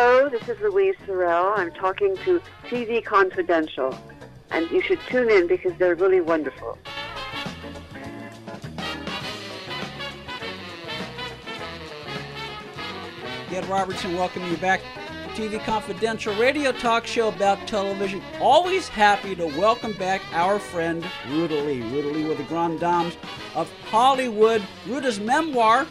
Hello, 0.00 0.28
this 0.28 0.48
is 0.48 0.60
Louise 0.60 0.94
Sorel. 1.06 1.54
I'm 1.56 1.72
talking 1.72 2.16
to 2.18 2.40
TV 2.66 3.04
Confidential. 3.04 3.98
And 4.52 4.70
you 4.70 4.80
should 4.80 5.00
tune 5.08 5.28
in 5.28 5.48
because 5.48 5.72
they're 5.76 5.96
really 5.96 6.20
wonderful. 6.20 6.78
Ed 13.50 13.64
Robertson 13.68 14.14
welcoming 14.14 14.52
you 14.52 14.56
back 14.58 14.82
TV 15.34 15.58
Confidential 15.64 16.32
radio 16.36 16.70
talk 16.70 17.04
show 17.04 17.26
about 17.26 17.66
television. 17.66 18.22
Always 18.40 18.86
happy 18.86 19.34
to 19.34 19.46
welcome 19.46 19.94
back 19.94 20.22
our 20.30 20.60
friend. 20.60 21.04
Ruta 21.28 21.60
Lee 21.60 21.82
with 22.22 22.38
the 22.38 22.44
Grand 22.44 22.78
Dames 22.78 23.16
of 23.56 23.68
Hollywood. 23.86 24.62
Ruta's 24.86 25.18
memoir, 25.18 25.88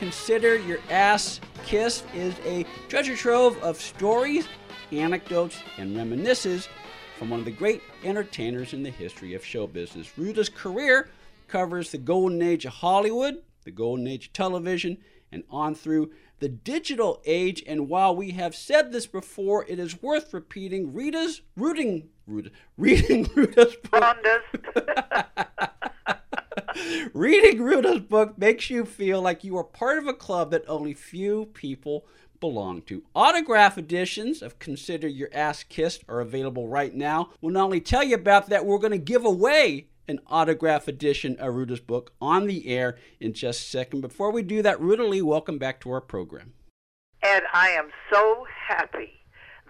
Consider 0.00 0.58
Your 0.58 0.80
Ass 0.90 1.40
Kissed, 1.64 2.04
is 2.14 2.34
a 2.44 2.66
treasure 2.88 3.16
trove 3.16 3.60
of 3.62 3.80
stories, 3.80 4.46
anecdotes, 4.92 5.58
and 5.78 5.96
reminiscences 5.96 6.68
from 7.18 7.30
one 7.30 7.40
of 7.40 7.46
the 7.46 7.50
great 7.50 7.82
entertainers 8.04 8.74
in 8.74 8.82
the 8.82 8.90
history 8.90 9.34
of 9.34 9.44
show 9.44 9.66
business. 9.66 10.18
Ruta's 10.18 10.48
career 10.50 11.08
covers 11.48 11.90
the 11.90 11.98
golden 11.98 12.42
age 12.42 12.66
of 12.66 12.74
Hollywood, 12.74 13.42
the 13.64 13.70
golden 13.70 14.06
age 14.06 14.26
of 14.26 14.32
television, 14.34 14.98
and 15.32 15.42
on 15.50 15.74
through 15.74 16.12
the 16.38 16.48
digital 16.48 17.22
age. 17.24 17.62
And 17.66 17.88
while 17.88 18.14
we 18.14 18.32
have 18.32 18.54
said 18.54 18.92
this 18.92 19.06
before, 19.06 19.64
it 19.66 19.78
is 19.78 20.02
worth 20.02 20.34
repeating. 20.34 20.92
Rita's 20.92 21.40
rooting, 21.56 22.10
reading 22.76 23.30
Ruta's 23.34 23.76
book. 23.76 24.16
reading 27.14 27.62
Ruta's 27.62 28.00
book 28.00 28.38
makes 28.38 28.70
you 28.70 28.84
feel 28.84 29.20
like 29.20 29.44
you 29.44 29.56
are 29.56 29.64
part 29.64 29.98
of 29.98 30.06
a 30.06 30.14
club 30.14 30.50
that 30.50 30.64
only 30.68 30.94
few 30.94 31.46
people 31.46 32.06
belong 32.40 32.82
to. 32.82 33.02
Autograph 33.14 33.78
editions 33.78 34.42
of 34.42 34.58
Consider 34.58 35.08
Your 35.08 35.28
Ass 35.32 35.62
Kissed 35.62 36.04
are 36.08 36.20
available 36.20 36.68
right 36.68 36.94
now. 36.94 37.30
We'll 37.40 37.52
not 37.52 37.64
only 37.64 37.80
tell 37.80 38.02
you 38.02 38.14
about 38.14 38.48
that, 38.48 38.66
we're 38.66 38.78
going 38.78 38.92
to 38.92 38.98
give 38.98 39.24
away 39.24 39.86
an 40.08 40.20
autograph 40.26 40.88
edition 40.88 41.36
of 41.38 41.54
Ruta's 41.54 41.80
book 41.80 42.12
on 42.20 42.46
the 42.46 42.68
air 42.68 42.98
in 43.20 43.32
just 43.32 43.60
a 43.60 43.70
second. 43.70 44.00
Before 44.00 44.30
we 44.30 44.42
do 44.42 44.60
that, 44.62 44.80
Ruta 44.80 45.06
Lee, 45.06 45.22
welcome 45.22 45.58
back 45.58 45.80
to 45.80 45.90
our 45.90 46.00
program. 46.00 46.52
And 47.22 47.44
I 47.54 47.70
am 47.70 47.88
so 48.12 48.46
happy 48.68 49.23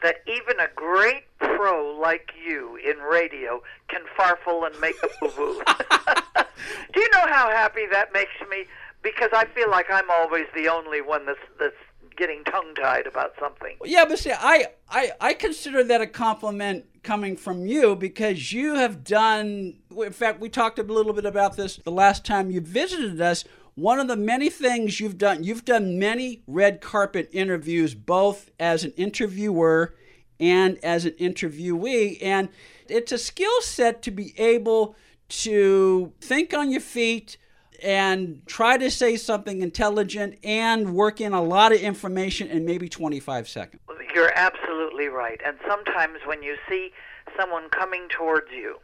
that 0.05 0.17
even 0.27 0.61
a 0.61 0.69
great 0.77 1.25
pro 1.39 1.99
like 1.99 2.31
you 2.47 2.77
in 2.77 2.99
radio 2.99 3.63
can 3.89 4.03
farfel 4.17 4.67
and 4.67 4.79
make 4.79 4.95
a 5.03 5.09
boo-boo. 5.19 5.63
do 6.93 7.01
you 7.01 7.09
know 7.11 7.27
how 7.27 7.51
happy 7.51 7.87
that 7.91 8.13
makes 8.13 8.35
me? 8.51 8.67
Because 9.03 9.31
I 9.33 9.47
feel 9.47 9.71
like 9.71 9.87
I'm 9.91 10.11
always 10.11 10.45
the 10.55 10.69
only 10.69 11.01
one 11.01 11.25
that's 11.25 11.39
that's 11.59 11.75
getting 12.17 12.45
tongue 12.45 12.75
tied 12.77 13.07
about 13.07 13.33
something. 13.41 13.77
Yeah, 13.85 14.05
but 14.05 14.19
see, 14.19 14.33
I, 14.33 14.67
I 14.91 15.13
I 15.21 15.35
consider 15.35 15.83
that 15.85 16.03
a 16.03 16.07
compliment 16.07 16.85
coming 17.03 17.35
from 17.35 17.67
you 17.67 17.97
because 17.97 18.53
you 18.53 18.75
have 18.75 19.05
done. 19.05 19.79
In 19.97 20.13
fact, 20.13 20.39
we 20.39 20.51
talked 20.51 20.79
a 20.79 20.83
little 20.83 21.15
bit 21.15 21.25
about 21.25 21.57
this 21.57 21.79
the 21.79 21.91
last 21.91 22.27
time 22.27 22.51
you 22.51 22.61
visited 22.61 23.21
us. 23.23 23.45
One 23.75 23.99
of 23.99 24.07
the 24.07 24.17
many 24.17 24.51
things 24.51 25.01
you've 25.01 25.19
done, 25.19 25.43
you've 25.43 25.65
done 25.65 25.99
many 25.99 26.43
red 26.47 26.81
carpet 26.81 27.29
interviews, 27.33 27.95
both 27.95 28.53
as 28.61 28.85
an 28.85 28.93
interviewer 28.93 29.95
and 30.41 30.79
as 30.83 31.05
an 31.05 31.13
interviewee, 31.13 32.19
and 32.23 32.49
it's 32.89 33.13
a 33.13 33.19
skill 33.19 33.61
set 33.61 34.03
to 34.03 34.11
be 34.11 34.35
able 34.39 34.97
to 35.29 36.13
think 36.21 36.53
on 36.53 36.71
your 36.71 36.81
feet 36.81 37.37
and 37.83 38.43
try 38.47 38.77
to 38.79 38.91
say 38.91 39.17
something 39.17 39.61
intelligent 39.61 40.39
and 40.45 40.95
work 40.95 41.21
in 41.21 41.33
a 41.33 41.43
lot 41.43 41.73
of 41.73 41.81
information 41.81 42.49
in 42.49 42.65
maybe 42.65 42.89
25 42.89 43.49
seconds. 43.49 43.83
You're 44.15 44.33
absolutely 44.35 45.09
right. 45.09 45.41
And 45.45 45.57
sometimes 45.69 46.21
when 46.25 46.43
you 46.43 46.57
see 46.69 46.93
someone 47.39 47.69
coming 47.71 48.09
towards 48.09 48.51
you 48.53 48.79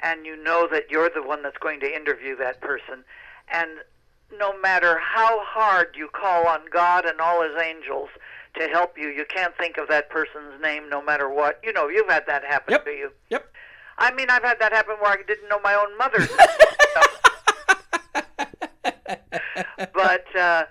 and 0.00 0.24
you 0.24 0.42
know 0.42 0.66
that 0.70 0.90
you're 0.90 1.10
the 1.10 1.22
one 1.22 1.42
that's 1.42 1.58
going 1.58 1.80
to 1.80 1.94
interview 1.94 2.36
that 2.36 2.60
person, 2.60 3.04
and 3.52 3.70
no 4.38 4.58
matter 4.58 4.98
how 4.98 5.40
hard 5.44 5.94
you 5.96 6.08
call 6.08 6.46
on 6.46 6.60
God 6.72 7.04
and 7.04 7.20
all 7.20 7.42
his 7.42 7.60
angels 7.60 8.08
to 8.58 8.68
help 8.68 8.96
you, 8.98 9.08
you 9.08 9.24
can't 9.24 9.56
think 9.56 9.76
of 9.78 9.88
that 9.88 10.10
person's 10.10 10.60
name 10.60 10.88
no 10.88 11.02
matter 11.02 11.28
what. 11.28 11.60
You 11.62 11.72
know, 11.72 11.88
you've 11.88 12.08
had 12.08 12.24
that 12.26 12.44
happen 12.44 12.72
Yep. 12.72 12.84
to 12.84 12.90
you. 12.90 13.10
Yep. 13.30 13.46
I 13.98 14.12
mean, 14.12 14.30
I've 14.30 14.42
had 14.42 14.58
that 14.60 14.72
happen 14.72 14.96
where 15.00 15.12
I 15.12 15.22
didn't 15.26 15.48
know 15.48 15.60
my 15.60 15.74
own 15.74 15.96
mother's 15.98 16.28
but 19.94 20.36
uh, 20.36 20.64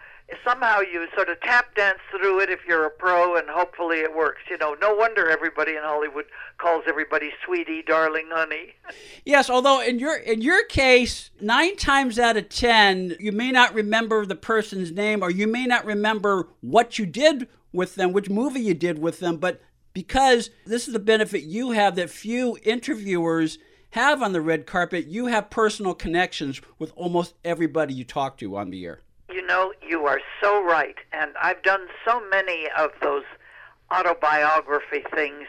somehow 0.43 0.79
you 0.79 1.07
sort 1.15 1.29
of 1.29 1.39
tap 1.41 1.75
dance 1.75 1.99
through 2.11 2.39
it 2.41 2.49
if 2.49 2.59
you're 2.67 2.85
a 2.85 2.89
pro, 2.89 3.35
and 3.35 3.49
hopefully 3.49 3.97
it 3.97 4.15
works. 4.15 4.41
You 4.49 4.57
know, 4.57 4.75
no 4.81 4.93
wonder 4.93 5.29
everybody 5.29 5.73
in 5.73 5.81
Hollywood 5.81 6.25
calls 6.57 6.83
everybody 6.87 7.31
sweetie, 7.45 7.81
darling, 7.81 8.29
honey. 8.31 8.75
Yes, 9.25 9.49
although 9.49 9.81
in 9.81 9.99
your 9.99 10.15
in 10.15 10.41
your 10.41 10.65
case, 10.65 11.29
nine 11.41 11.75
times 11.75 12.19
out 12.19 12.37
of 12.37 12.49
ten, 12.49 13.15
you 13.19 13.31
may 13.31 13.51
not 13.51 13.73
remember 13.73 14.25
the 14.25 14.35
person's 14.35 14.91
name, 14.91 15.23
or 15.23 15.31
you 15.31 15.47
may 15.47 15.65
not 15.65 15.85
remember 15.85 16.47
what 16.61 16.99
you 16.99 17.05
did 17.05 17.47
with 17.71 17.95
them, 17.95 18.13
which 18.13 18.29
movie 18.29 18.61
you 18.61 18.73
did 18.73 18.99
with 18.99 19.19
them, 19.19 19.37
but 19.37 19.61
because 19.93 20.49
this 20.65 20.87
is 20.87 20.93
the 20.93 20.99
benefit 20.99 21.43
you 21.43 21.71
have 21.71 21.95
that 21.95 22.09
few 22.09 22.57
interviewers 22.63 23.57
have 23.91 24.21
on 24.21 24.33
the 24.33 24.41
red 24.41 24.65
carpet, 24.65 25.07
you 25.07 25.27
have 25.27 25.49
personal 25.49 25.93
connections 25.93 26.61
with 26.77 26.93
almost 26.95 27.33
everybody 27.43 27.93
you 27.93 28.03
talk 28.03 28.37
to 28.37 28.55
on 28.55 28.69
the 28.69 28.85
air. 28.85 29.01
You 29.31 29.45
know, 29.45 29.73
you 29.87 30.05
are 30.05 30.21
so 30.41 30.63
right. 30.63 30.95
And 31.13 31.31
I've 31.41 31.61
done 31.61 31.87
so 32.05 32.21
many 32.29 32.67
of 32.77 32.91
those 33.01 33.23
autobiography 33.91 35.03
things. 35.13 35.45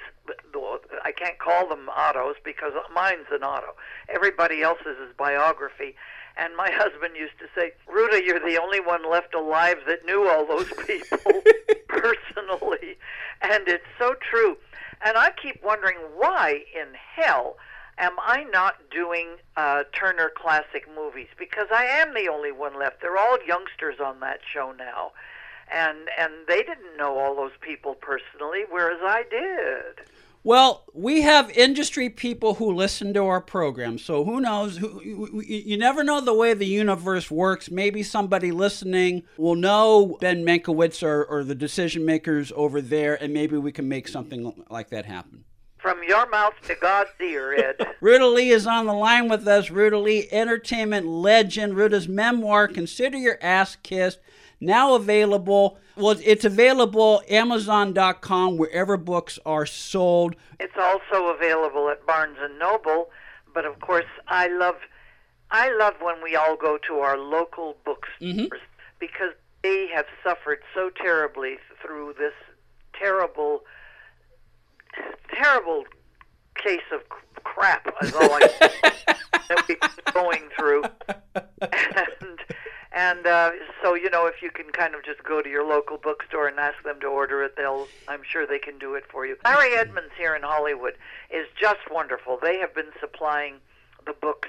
I 1.02 1.12
can't 1.12 1.38
call 1.38 1.68
them 1.68 1.88
autos 1.88 2.36
because 2.44 2.72
mine's 2.94 3.26
an 3.32 3.42
auto. 3.42 3.74
Everybody 4.08 4.62
else's 4.62 4.98
is 5.02 5.14
biography. 5.16 5.94
And 6.36 6.56
my 6.56 6.70
husband 6.72 7.16
used 7.16 7.38
to 7.38 7.46
say, 7.54 7.72
Ruta, 7.88 8.22
you're 8.24 8.40
the 8.40 8.60
only 8.60 8.80
one 8.80 9.08
left 9.10 9.34
alive 9.34 9.78
that 9.86 10.04
knew 10.04 10.28
all 10.28 10.46
those 10.46 10.70
people 10.86 11.42
personally. 11.88 12.98
And 13.42 13.66
it's 13.66 13.84
so 13.98 14.14
true. 14.30 14.56
And 15.02 15.16
I 15.16 15.30
keep 15.30 15.62
wondering 15.62 15.96
why 16.16 16.64
in 16.74 16.88
hell 17.14 17.56
am 18.00 18.12
I 18.18 18.44
not 18.44 18.76
doing 18.90 19.36
uh, 19.56 19.84
Turner 19.92 20.30
Classic 20.34 20.88
Movies? 20.96 21.28
Because 21.38 21.68
I 21.72 21.84
am 21.84 22.14
the 22.14 22.28
only 22.28 22.50
one 22.50 22.78
left. 22.78 23.00
They're 23.00 23.18
all 23.18 23.38
youngsters 23.46 24.00
on 24.04 24.20
that 24.20 24.40
show 24.52 24.72
now, 24.76 25.12
and 25.72 26.08
and 26.18 26.32
they 26.48 26.62
didn't 26.62 26.96
know 26.96 27.18
all 27.18 27.36
those 27.36 27.56
people 27.60 27.94
personally, 27.94 28.64
whereas 28.68 29.00
I 29.02 29.24
did. 29.30 30.06
Well, 30.42 30.84
we 30.94 31.20
have 31.20 31.50
industry 31.50 32.08
people 32.08 32.54
who 32.54 32.72
listen 32.72 33.12
to 33.12 33.26
our 33.26 33.42
program, 33.42 33.98
so 33.98 34.24
who 34.24 34.40
knows? 34.40 34.78
Who, 34.78 35.42
you 35.44 35.76
never 35.76 36.02
know 36.02 36.22
the 36.22 36.32
way 36.32 36.54
the 36.54 36.64
universe 36.64 37.30
works. 37.30 37.70
Maybe 37.70 38.02
somebody 38.02 38.50
listening 38.50 39.24
will 39.36 39.54
know 39.54 40.16
Ben 40.18 40.42
Mankiewicz 40.42 41.02
or, 41.02 41.26
or 41.26 41.44
the 41.44 41.54
decision 41.54 42.06
makers 42.06 42.52
over 42.56 42.80
there, 42.80 43.22
and 43.22 43.34
maybe 43.34 43.58
we 43.58 43.70
can 43.70 43.86
make 43.86 44.08
something 44.08 44.64
like 44.70 44.88
that 44.88 45.04
happen. 45.04 45.44
From 45.82 46.02
your 46.06 46.28
mouth 46.28 46.54
to 46.66 46.74
God's 46.74 47.10
ear, 47.20 47.54
Ed. 47.54 47.86
Ruta 48.00 48.28
Lee 48.28 48.50
is 48.50 48.66
on 48.66 48.86
the 48.86 48.92
line 48.92 49.28
with 49.28 49.48
us. 49.48 49.70
Ruta 49.70 49.98
Lee, 49.98 50.28
entertainment 50.30 51.06
legend. 51.06 51.74
Ruta's 51.74 52.06
memoir, 52.06 52.68
Consider 52.68 53.16
Your 53.16 53.38
Ass 53.40 53.76
Kissed, 53.82 54.18
now 54.60 54.94
available. 54.94 55.78
Well, 55.96 56.18
it's 56.22 56.44
available 56.44 57.22
Amazon.com, 57.28 58.58
wherever 58.58 58.96
books 58.96 59.38
are 59.46 59.64
sold. 59.64 60.36
It's 60.58 60.76
also 60.78 61.28
available 61.28 61.88
at 61.88 62.04
Barnes 62.06 62.36
and 62.40 62.58
Noble, 62.58 63.10
but 63.54 63.64
of 63.64 63.80
course, 63.80 64.06
I 64.28 64.48
love, 64.48 64.76
I 65.50 65.72
love 65.72 65.94
when 66.00 66.22
we 66.22 66.36
all 66.36 66.56
go 66.56 66.78
to 66.88 66.98
our 66.98 67.16
local 67.16 67.76
mm-hmm. 67.86 68.36
bookstores 68.42 68.60
because 68.98 69.32
they 69.62 69.88
have 69.94 70.06
suffered 70.22 70.60
so 70.74 70.90
terribly 70.90 71.56
through 71.82 72.14
this 72.18 72.34
terrible, 72.98 73.62
terrible 75.32 75.84
case 76.54 76.80
of 76.92 77.00
crap. 77.44 77.92
Is 78.02 78.14
all 78.14 78.32
I 78.32 78.40
that 79.48 79.64
we're 79.68 80.12
going 80.12 80.42
through, 80.58 80.84
and 81.60 82.38
And 82.92 83.24
uh, 83.26 83.52
so, 83.82 83.94
you 83.94 84.10
know, 84.10 84.26
if 84.26 84.42
you 84.42 84.50
can 84.50 84.70
kind 84.72 84.94
of 84.96 85.04
just 85.04 85.22
go 85.22 85.40
to 85.40 85.48
your 85.48 85.64
local 85.64 85.96
bookstore 85.96 86.48
and 86.48 86.58
ask 86.58 86.82
them 86.84 86.98
to 87.00 87.06
order 87.06 87.42
it, 87.44 87.54
they'll, 87.56 87.86
I'm 88.08 88.22
sure 88.28 88.46
they 88.48 88.58
can 88.58 88.78
do 88.78 88.94
it 88.94 89.04
for 89.08 89.24
you. 89.24 89.36
Larry 89.44 89.74
Edmunds 89.76 90.10
here 90.18 90.34
in 90.34 90.42
Hollywood 90.42 90.94
is 91.30 91.46
just 91.58 91.78
wonderful. 91.90 92.38
They 92.42 92.58
have 92.58 92.74
been 92.74 92.90
supplying 93.00 93.56
the 94.06 94.12
books 94.12 94.48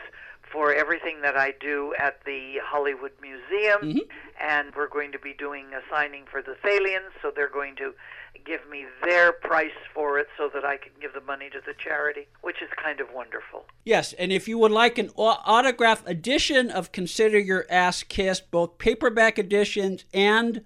for 0.51 0.73
everything 0.73 1.21
that 1.21 1.37
I 1.37 1.53
do 1.61 1.93
at 1.99 2.25
the 2.25 2.55
Hollywood 2.65 3.11
Museum, 3.21 3.81
Mhm. 3.83 4.09
and 4.39 4.75
we're 4.75 4.87
going 4.89 5.11
to 5.11 5.19
be 5.19 5.33
doing 5.33 5.67
a 5.75 5.81
signing 5.89 6.25
for 6.25 6.41
the 6.41 6.55
Thalians, 6.63 7.11
so 7.21 7.29
they're 7.33 7.47
going 7.47 7.75
to 7.77 7.93
give 8.45 8.67
me 8.69 8.85
their 9.03 9.31
price 9.31 9.71
for 9.93 10.19
it 10.19 10.27
so 10.37 10.49
that 10.53 10.65
I 10.65 10.77
can 10.77 10.91
give 10.99 11.13
the 11.13 11.21
money 11.21 11.49
to 11.49 11.59
the 11.65 11.73
charity, 11.73 12.27
which 12.41 12.61
is 12.61 12.69
kind 12.81 12.99
of 12.99 13.07
wonderful. 13.13 13.65
Yes, 13.85 14.13
and 14.13 14.31
if 14.31 14.47
you 14.47 14.57
would 14.57 14.71
like 14.71 14.97
an 14.97 15.11
autograph 15.15 16.05
edition 16.07 16.69
of 16.69 16.91
Consider 16.91 17.39
Your 17.39 17.65
Ass 17.69 18.03
Kissed, 18.03 18.51
both 18.51 18.77
paperback 18.77 19.37
editions 19.37 20.05
and 20.13 20.63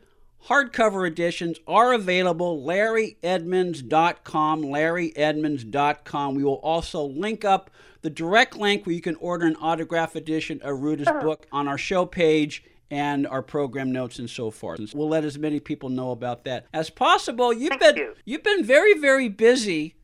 hardcover 0.47 1.07
editions 1.07 1.59
are 1.67 1.93
available. 1.93 2.61
LarryEdmunds.com, 2.61 4.63
LarryEdmunds.com. 4.63 6.35
We 6.35 6.43
will 6.43 6.53
also 6.55 7.03
link 7.03 7.45
up 7.45 7.69
the 8.01 8.09
direct 8.09 8.55
link 8.55 8.85
where 8.85 8.95
you 8.95 9.01
can 9.01 9.15
order 9.15 9.47
an 9.47 9.55
autograph 9.59 10.15
edition 10.15 10.61
of 10.61 10.81
Ruta's 10.81 11.07
uh-huh. 11.07 11.21
book 11.21 11.47
on 11.51 11.67
our 11.67 11.77
show 11.77 12.05
page 12.05 12.63
and 12.91 13.25
our 13.27 13.41
program 13.41 13.91
notes 13.91 14.19
and 14.19 14.29
so 14.29 14.51
forth. 14.51 14.79
And 14.79 14.91
We'll 14.93 15.09
let 15.09 15.23
as 15.25 15.37
many 15.37 15.59
people 15.59 15.89
know 15.89 16.11
about 16.11 16.43
that 16.45 16.67
as 16.73 16.89
possible. 16.89 17.51
You've 17.51 17.69
Thank 17.69 17.81
been 17.81 17.97
you. 17.97 18.13
you've 18.25 18.43
been 18.43 18.63
very 18.63 18.97
very 18.97 19.29
busy 19.29 19.95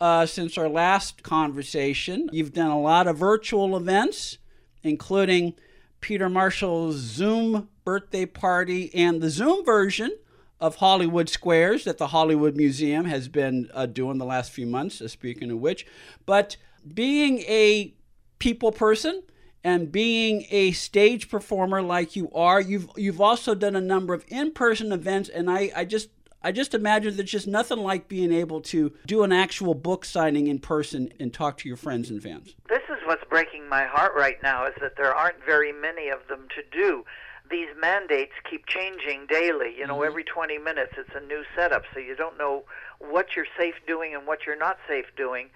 uh, 0.00 0.26
since 0.26 0.56
our 0.56 0.68
last 0.68 1.22
conversation. 1.22 2.30
You've 2.32 2.52
done 2.54 2.70
a 2.70 2.80
lot 2.80 3.06
of 3.06 3.18
virtual 3.18 3.76
events, 3.76 4.38
including 4.82 5.54
Peter 6.00 6.28
Marshall's 6.30 6.96
Zoom 6.96 7.68
birthday 7.84 8.24
party 8.24 8.90
and 8.94 9.20
the 9.20 9.28
Zoom 9.28 9.64
version 9.64 10.16
of 10.58 10.76
Hollywood 10.76 11.28
Squares 11.28 11.84
that 11.84 11.98
the 11.98 12.08
Hollywood 12.08 12.56
Museum 12.56 13.06
has 13.06 13.28
been 13.28 13.68
uh, 13.74 13.86
doing 13.86 14.18
the 14.18 14.24
last 14.24 14.52
few 14.52 14.66
months, 14.66 15.00
uh, 15.00 15.08
speaking 15.08 15.50
of 15.50 15.58
which. 15.58 15.86
But 16.26 16.56
being 16.94 17.40
a 17.40 17.94
people 18.38 18.72
person 18.72 19.22
and 19.62 19.92
being 19.92 20.46
a 20.50 20.72
stage 20.72 21.28
performer 21.28 21.82
like 21.82 22.16
you 22.16 22.30
are, 22.34 22.60
you've 22.60 22.88
you've 22.96 23.20
also 23.20 23.54
done 23.54 23.76
a 23.76 23.80
number 23.80 24.14
of 24.14 24.24
in-person 24.28 24.92
events, 24.92 25.28
and 25.28 25.50
I, 25.50 25.70
I 25.76 25.84
just 25.84 26.08
I 26.42 26.52
just 26.52 26.72
imagine 26.72 27.16
there's 27.16 27.30
just 27.30 27.46
nothing 27.46 27.78
like 27.78 28.08
being 28.08 28.32
able 28.32 28.62
to 28.62 28.92
do 29.04 29.22
an 29.22 29.32
actual 29.32 29.74
book 29.74 30.04
signing 30.04 30.46
in 30.46 30.58
person 30.58 31.12
and 31.20 31.32
talk 31.32 31.58
to 31.58 31.68
your 31.68 31.76
friends 31.76 32.08
and 32.08 32.22
fans. 32.22 32.54
This 32.68 32.82
is 32.88 32.96
what's 33.04 33.24
breaking 33.28 33.68
my 33.68 33.84
heart 33.84 34.12
right 34.16 34.42
now 34.42 34.66
is 34.66 34.74
that 34.80 34.96
there 34.96 35.14
aren't 35.14 35.44
very 35.44 35.72
many 35.72 36.08
of 36.08 36.20
them 36.28 36.46
to 36.56 36.62
do. 36.76 37.04
These 37.50 37.68
mandates 37.78 38.32
keep 38.48 38.66
changing 38.66 39.26
daily. 39.28 39.74
You 39.76 39.86
know, 39.86 40.02
every 40.02 40.24
20 40.24 40.56
minutes 40.58 40.92
it's 40.96 41.10
a 41.14 41.20
new 41.26 41.42
setup, 41.54 41.82
so 41.92 42.00
you 42.00 42.16
don't 42.16 42.38
know 42.38 42.64
what 43.00 43.36
you're 43.36 43.46
safe 43.58 43.74
doing 43.86 44.14
and 44.14 44.26
what 44.26 44.46
you're 44.46 44.58
not 44.58 44.78
safe 44.88 45.06
doing. 45.16 45.46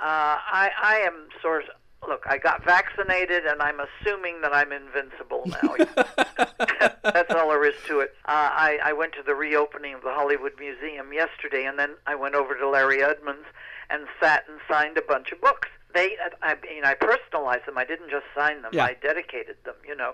Uh, 0.00 0.38
I, 0.38 0.70
I 0.80 0.96
am 0.98 1.28
sort 1.42 1.64
of 1.64 1.70
look. 2.06 2.24
I 2.26 2.38
got 2.38 2.64
vaccinated, 2.64 3.46
and 3.46 3.62
I'm 3.62 3.78
assuming 3.80 4.40
that 4.42 4.52
I'm 4.52 4.72
invincible 4.72 5.44
now. 5.46 5.76
That's 7.02 7.32
all 7.34 7.48
there 7.48 7.64
is 7.64 7.74
to 7.86 8.00
it. 8.00 8.14
Uh, 8.24 8.50
I, 8.52 8.78
I 8.84 8.92
went 8.92 9.12
to 9.14 9.22
the 9.22 9.34
reopening 9.34 9.94
of 9.94 10.02
the 10.02 10.12
Hollywood 10.12 10.52
Museum 10.58 11.12
yesterday, 11.12 11.64
and 11.64 11.78
then 11.78 11.90
I 12.06 12.14
went 12.14 12.34
over 12.34 12.54
to 12.54 12.68
Larry 12.68 13.02
Edmunds 13.02 13.46
and 13.90 14.06
sat 14.20 14.44
and 14.48 14.60
signed 14.68 14.98
a 14.98 15.02
bunch 15.02 15.32
of 15.32 15.40
books. 15.40 15.68
They, 15.94 16.16
I 16.42 16.54
mean, 16.62 16.84
I 16.84 16.94
personalized 16.94 17.66
them. 17.66 17.78
I 17.78 17.84
didn't 17.84 18.10
just 18.10 18.26
sign 18.36 18.62
them. 18.62 18.72
Yeah. 18.74 18.84
I 18.84 18.94
dedicated 19.00 19.56
them. 19.64 19.74
You 19.86 19.96
know, 19.96 20.12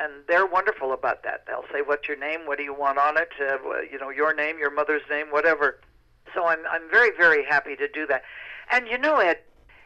and 0.00 0.12
they're 0.28 0.46
wonderful 0.46 0.92
about 0.92 1.24
that. 1.24 1.44
They'll 1.46 1.64
say, 1.72 1.82
"What's 1.84 2.06
your 2.06 2.16
name? 2.16 2.46
What 2.46 2.58
do 2.58 2.64
you 2.64 2.74
want 2.74 2.98
on 2.98 3.16
it? 3.16 3.30
Uh, 3.40 3.56
you 3.90 3.98
know, 3.98 4.10
your 4.10 4.32
name, 4.34 4.58
your 4.58 4.70
mother's 4.70 5.02
name, 5.10 5.26
whatever." 5.30 5.80
So 6.32 6.46
I'm 6.46 6.60
I'm 6.70 6.88
very 6.90 7.10
very 7.16 7.44
happy 7.44 7.74
to 7.76 7.88
do 7.88 8.06
that. 8.06 8.22
And 8.70 8.86
you 8.86 8.98
know, 8.98 9.16
Ed, 9.16 9.38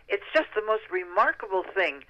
it's 0.09 0.25
just 0.35 0.49
the 0.55 0.63
most 0.67 0.83
remarkable 0.91 1.65
thing 1.75 2.05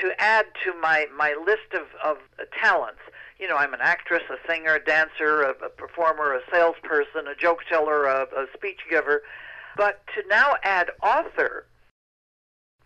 to 0.00 0.12
add 0.18 0.46
to 0.64 0.72
my 0.80 1.06
my 1.16 1.34
list 1.44 1.74
of 1.74 1.86
of 2.04 2.18
talents. 2.60 3.00
You 3.38 3.48
know, 3.48 3.56
I'm 3.56 3.72
an 3.72 3.80
actress, 3.80 4.22
a 4.30 4.50
singer, 4.50 4.74
a 4.74 4.84
dancer, 4.84 5.42
a, 5.42 5.50
a 5.64 5.68
performer, 5.68 6.34
a 6.34 6.40
salesperson, 6.50 7.28
a 7.28 7.36
joke 7.36 7.60
teller, 7.68 8.04
a, 8.04 8.22
a 8.22 8.46
speech 8.54 8.80
giver. 8.90 9.22
But 9.76 10.02
to 10.16 10.26
now 10.28 10.54
add 10.64 10.90
author 11.02 11.66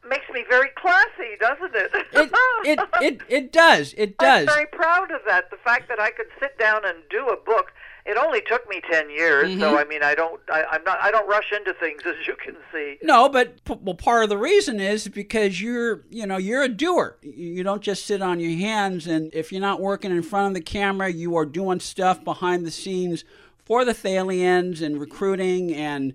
makes 0.08 0.28
me 0.32 0.44
very 0.48 0.68
classy, 0.76 1.36
doesn't 1.40 1.74
it? 1.74 1.90
It 2.12 2.32
it 2.64 2.80
it, 3.00 3.22
it 3.28 3.52
does. 3.52 3.94
It 3.96 4.18
does. 4.18 4.48
I'm 4.48 4.54
very 4.54 4.66
proud 4.66 5.10
of 5.10 5.20
that. 5.26 5.50
The 5.50 5.56
fact 5.56 5.88
that 5.88 6.00
I 6.00 6.10
could 6.10 6.26
sit 6.40 6.58
down 6.58 6.84
and 6.84 6.98
do 7.10 7.28
a 7.28 7.36
book. 7.36 7.72
It 8.04 8.16
only 8.16 8.40
took 8.40 8.68
me 8.68 8.80
ten 8.90 9.10
years, 9.10 9.50
Mm-hmm. 9.50 9.60
so 9.60 9.78
I 9.78 9.84
mean, 9.84 10.02
I 10.02 10.14
don't, 10.14 10.40
I, 10.50 10.64
I'm 10.72 10.82
not, 10.84 10.98
I 11.00 11.10
don't 11.12 11.28
rush 11.28 11.52
into 11.56 11.72
things, 11.74 12.02
as 12.06 12.26
you 12.26 12.34
can 12.42 12.56
see. 12.72 12.98
No, 13.02 13.28
but 13.28 13.62
p- 13.64 13.78
well, 13.80 13.94
part 13.94 14.24
of 14.24 14.28
the 14.28 14.36
reason 14.38 14.80
is 14.80 15.06
because 15.08 15.60
you're, 15.62 16.04
you 16.10 16.26
know, 16.26 16.36
you're 16.36 16.62
a 16.62 16.68
doer. 16.68 17.16
You 17.22 17.32
you 17.32 17.62
don't 17.62 17.82
just 17.82 18.04
sit 18.06 18.20
on 18.22 18.40
your 18.40 18.56
hands, 18.58 19.06
and 19.06 19.32
if 19.34 19.52
you're 19.52 19.60
not 19.60 19.80
working 19.80 20.10
in 20.10 20.22
front 20.22 20.48
of 20.48 20.54
the 20.54 20.60
camera, 20.60 21.10
you 21.12 21.36
are 21.36 21.46
doing 21.46 21.78
stuff 21.80 22.24
behind 22.24 22.66
the 22.66 22.70
scenes 22.72 23.24
for 23.64 23.84
the 23.84 23.92
Thalians 23.92 24.82
and 24.82 24.98
recruiting 25.00 25.72
and 25.74 26.14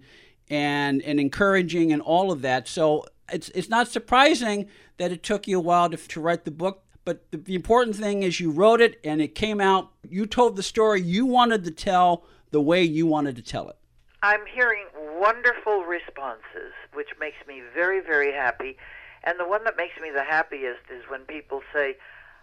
and 0.50 1.02
and 1.04 1.20
encouraging 1.20 1.92
and 1.94 2.02
all 2.02 2.32
of 2.32 2.42
that. 2.42 2.68
So 2.68 3.06
it's 3.32 3.50
it's 3.50 3.70
not 3.70 3.88
surprising 3.88 4.68
that 4.98 5.12
it 5.12 5.24
took 5.24 5.48
you 5.48 5.58
a 5.58 5.62
while 5.62 5.90
to, 5.90 5.98
to 5.98 6.20
write 6.20 6.44
the 6.44 6.52
book. 6.52 6.84
But 7.08 7.32
the, 7.32 7.38
the 7.38 7.56
important 7.56 7.96
thing 7.96 8.24
is 8.24 8.42
you 8.42 8.52
wrote 8.52 8.82
it 8.82 9.00
and 9.02 9.22
it 9.22 9.34
came 9.34 9.62
out. 9.62 9.92
You 10.10 10.26
told 10.26 10.58
the 10.58 10.62
story 10.62 11.02
you 11.02 11.26
wanted 11.26 11.64
to 11.64 11.72
tell 11.72 12.26
the 12.52 12.60
way 12.60 12.84
you 12.84 13.08
wanted 13.08 13.38
to 13.38 13.42
tell 13.42 13.70
it. 13.70 13.78
I'm 14.24 14.46
hearing 14.46 14.88
wonderful 15.18 15.86
responses, 15.86 16.74
which 16.94 17.08
makes 17.18 17.38
me 17.48 17.62
very, 17.74 18.02
very 18.02 18.34
happy. 18.34 18.76
And 19.24 19.40
the 19.40 19.48
one 19.48 19.64
that 19.64 19.78
makes 19.78 19.98
me 20.02 20.12
the 20.12 20.26
happiest 20.26 20.82
is 20.94 21.06
when 21.08 21.22
people 21.22 21.62
say, 21.74 21.96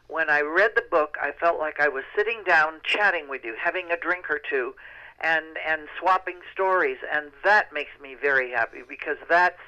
when 0.09 0.31
I 0.31 0.41
read 0.41 0.71
the 0.75 0.85
book, 0.91 1.19
I 1.21 1.33
felt 1.33 1.59
like 1.59 1.79
I 1.79 1.89
was 1.89 2.05
sitting 2.17 2.43
down 2.47 2.81
chatting 2.85 3.29
with 3.29 3.45
you, 3.45 3.55
having 3.63 3.91
a 3.91 3.99
drink 3.99 4.31
or 4.31 4.41
two, 4.49 4.75
and, 5.21 5.45
and 5.69 5.89
swapping 6.01 6.41
stories. 6.51 6.97
And 7.13 7.33
that 7.45 7.71
makes 7.75 8.01
me 8.01 8.17
very 8.19 8.53
happy 8.53 8.81
because 8.89 9.19
that's 9.29 9.61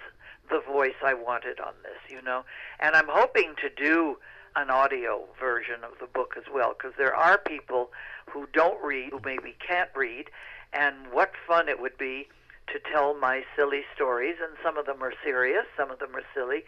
the 0.48 0.60
voice 0.60 0.96
I 1.04 1.12
wanted 1.12 1.60
on 1.60 1.74
this, 1.82 2.00
you 2.08 2.22
know. 2.22 2.46
And 2.80 2.96
I'm 2.96 3.08
hoping 3.10 3.56
to 3.60 3.68
do 3.68 4.16
an 4.56 4.70
audio 4.70 5.24
version 5.38 5.84
of 5.84 5.98
the 6.00 6.06
book 6.06 6.34
as 6.36 6.44
well 6.52 6.74
because 6.76 6.96
there 6.96 7.14
are 7.14 7.38
people 7.38 7.90
who 8.30 8.46
don't 8.52 8.82
read, 8.82 9.10
who 9.10 9.20
maybe 9.24 9.54
can't 9.66 9.90
read, 9.94 10.26
and 10.72 10.94
what 11.12 11.32
fun 11.46 11.68
it 11.68 11.80
would 11.80 11.96
be 11.98 12.28
to 12.72 12.78
tell 12.92 13.14
my 13.14 13.42
silly 13.54 13.82
stories. 13.94 14.36
And 14.42 14.56
some 14.64 14.76
of 14.78 14.86
them 14.86 15.02
are 15.02 15.12
serious, 15.22 15.64
some 15.76 15.90
of 15.90 15.98
them 15.98 16.16
are 16.16 16.22
silly, 16.34 16.64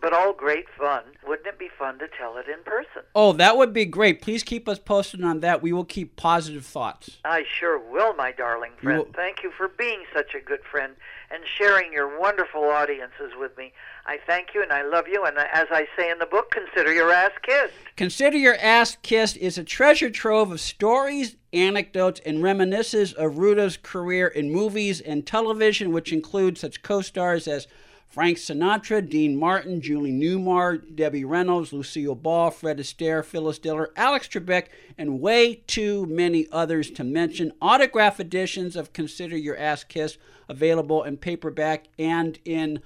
but 0.00 0.12
all 0.12 0.32
great 0.32 0.66
fun. 0.78 1.02
Wouldn't 1.26 1.46
it 1.46 1.58
be 1.58 1.68
fun 1.78 1.98
to 1.98 2.06
tell 2.08 2.36
it 2.36 2.46
in 2.48 2.62
person? 2.64 3.02
Oh, 3.14 3.32
that 3.34 3.56
would 3.56 3.72
be 3.72 3.84
great. 3.84 4.22
Please 4.22 4.42
keep 4.42 4.68
us 4.68 4.78
posted 4.78 5.22
on 5.24 5.40
that. 5.40 5.60
We 5.62 5.72
will 5.72 5.84
keep 5.84 6.16
positive 6.16 6.64
thoughts. 6.64 7.18
I 7.24 7.44
sure 7.58 7.78
will, 7.78 8.14
my 8.14 8.32
darling 8.32 8.72
friend. 8.82 8.98
will- 8.98 9.12
Thank 9.14 9.42
you 9.42 9.50
for 9.56 9.68
being 9.68 10.04
such 10.14 10.34
a 10.34 10.40
good 10.40 10.60
friend 10.70 10.94
and 11.34 11.42
sharing 11.58 11.92
your 11.92 12.18
wonderful 12.20 12.62
audiences 12.62 13.32
with 13.38 13.56
me. 13.58 13.72
I 14.06 14.18
thank 14.24 14.54
you 14.54 14.62
and 14.62 14.72
I 14.72 14.82
love 14.82 15.08
you. 15.08 15.24
And 15.24 15.36
as 15.36 15.66
I 15.70 15.86
say 15.96 16.10
in 16.10 16.18
the 16.18 16.26
book, 16.26 16.52
consider 16.52 16.92
your 16.92 17.10
ass 17.10 17.32
kissed. 17.42 17.74
Consider 17.96 18.36
Your 18.36 18.56
Ass 18.56 18.96
Kissed 19.02 19.36
is 19.36 19.56
a 19.56 19.64
treasure 19.64 20.10
trove 20.10 20.50
of 20.50 20.60
stories, 20.60 21.36
anecdotes, 21.52 22.20
and 22.26 22.42
reminiscences 22.42 23.12
of 23.12 23.38
Ruta's 23.38 23.76
career 23.76 24.26
in 24.26 24.50
movies 24.50 25.00
and 25.00 25.26
television, 25.26 25.92
which 25.92 26.12
includes 26.12 26.60
such 26.60 26.82
co 26.82 27.00
stars 27.00 27.46
as 27.46 27.68
Frank 28.08 28.38
Sinatra, 28.38 29.08
Dean 29.08 29.36
Martin, 29.36 29.80
Julie 29.80 30.12
Newmar, 30.12 30.80
Debbie 30.94 31.24
Reynolds, 31.24 31.72
Lucille 31.72 32.14
Ball, 32.14 32.50
Fred 32.50 32.78
Astaire, 32.78 33.24
Phyllis 33.24 33.58
Diller, 33.58 33.90
Alex 33.96 34.28
Trebek, 34.28 34.66
and 34.96 35.20
way 35.20 35.56
too 35.66 36.06
many 36.06 36.46
others 36.52 36.90
to 36.92 37.04
mention. 37.04 37.52
Autograph 37.60 38.20
editions 38.20 38.76
of 38.76 38.92
Consider 38.92 39.36
Your 39.36 39.56
Ass 39.56 39.82
Kissed 39.82 40.18
available 40.48 41.04
in 41.04 41.16
paperback 41.16 41.84
and 41.98 42.38
in 42.44 42.80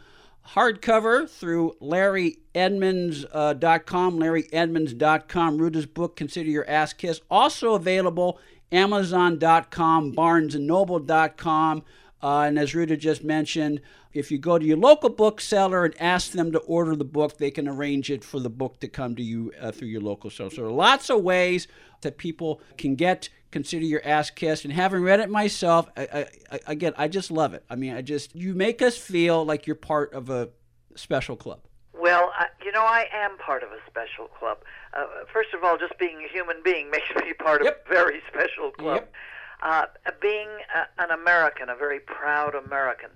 hardcover 0.54 1.28
through 1.28 1.74
LarryEdmunds.com, 1.82 4.18
LarryEdmunds.com. 4.18 5.58
Ruta's 5.58 5.86
book, 5.86 6.16
Consider 6.16 6.50
Your 6.50 6.68
Ass 6.68 6.92
Kiss, 6.92 7.20
also 7.30 7.74
available 7.74 8.38
Amazon.com, 8.72 10.14
BarnesandNoble.com. 10.14 11.84
Uh, 12.20 12.40
and 12.40 12.58
as 12.58 12.74
Ruta 12.74 12.96
just 12.96 13.22
mentioned, 13.22 13.80
if 14.18 14.30
you 14.32 14.38
go 14.38 14.58
to 14.58 14.64
your 14.64 14.76
local 14.76 15.10
bookseller 15.10 15.84
and 15.84 15.94
ask 16.00 16.32
them 16.32 16.50
to 16.52 16.58
order 16.60 16.96
the 16.96 17.04
book, 17.04 17.38
they 17.38 17.50
can 17.50 17.68
arrange 17.68 18.10
it 18.10 18.24
for 18.24 18.40
the 18.40 18.50
book 18.50 18.80
to 18.80 18.88
come 18.88 19.14
to 19.16 19.22
you 19.22 19.52
uh, 19.60 19.70
through 19.70 19.88
your 19.88 20.00
local 20.00 20.28
store. 20.30 20.50
So 20.50 20.56
there 20.56 20.66
are 20.66 20.70
lots 20.72 21.08
of 21.08 21.22
ways 21.22 21.68
that 22.02 22.18
people 22.18 22.60
can 22.76 22.94
get 22.96 23.28
Consider 23.50 23.84
Your 23.84 24.02
Ass 24.04 24.30
Kissed. 24.30 24.64
And 24.64 24.74
having 24.74 25.02
read 25.02 25.20
it 25.20 25.30
myself, 25.30 25.88
I, 25.96 26.02
I, 26.02 26.26
I, 26.52 26.60
again, 26.66 26.92
I 26.98 27.08
just 27.08 27.30
love 27.30 27.54
it. 27.54 27.64
I 27.70 27.76
mean, 27.76 27.94
I 27.94 28.02
just, 28.02 28.34
you 28.34 28.54
make 28.54 28.82
us 28.82 28.96
feel 28.98 29.44
like 29.44 29.66
you're 29.66 29.76
part 29.76 30.12
of 30.12 30.28
a 30.30 30.50
special 30.96 31.36
club. 31.36 31.60
Well, 31.94 32.32
uh, 32.38 32.44
you 32.64 32.72
know, 32.72 32.82
I 32.82 33.06
am 33.12 33.38
part 33.38 33.62
of 33.62 33.70
a 33.70 33.78
special 33.88 34.26
club. 34.26 34.58
Uh, 34.94 35.06
first 35.32 35.54
of 35.54 35.64
all, 35.64 35.78
just 35.78 35.98
being 35.98 36.24
a 36.28 36.32
human 36.32 36.56
being 36.64 36.90
makes 36.92 37.08
me 37.16 37.32
part 37.34 37.64
Yep. 37.64 37.84
of 37.86 37.90
a 37.90 37.94
very 37.94 38.20
special 38.28 38.70
club. 38.72 38.96
Yep. 39.02 39.12
Uh, 39.60 39.86
being 40.20 40.48
uh, 40.74 40.84
an 40.98 41.10
American, 41.10 41.68
a 41.68 41.74
very 41.74 41.98
proud 41.98 42.54
American, 42.54 43.10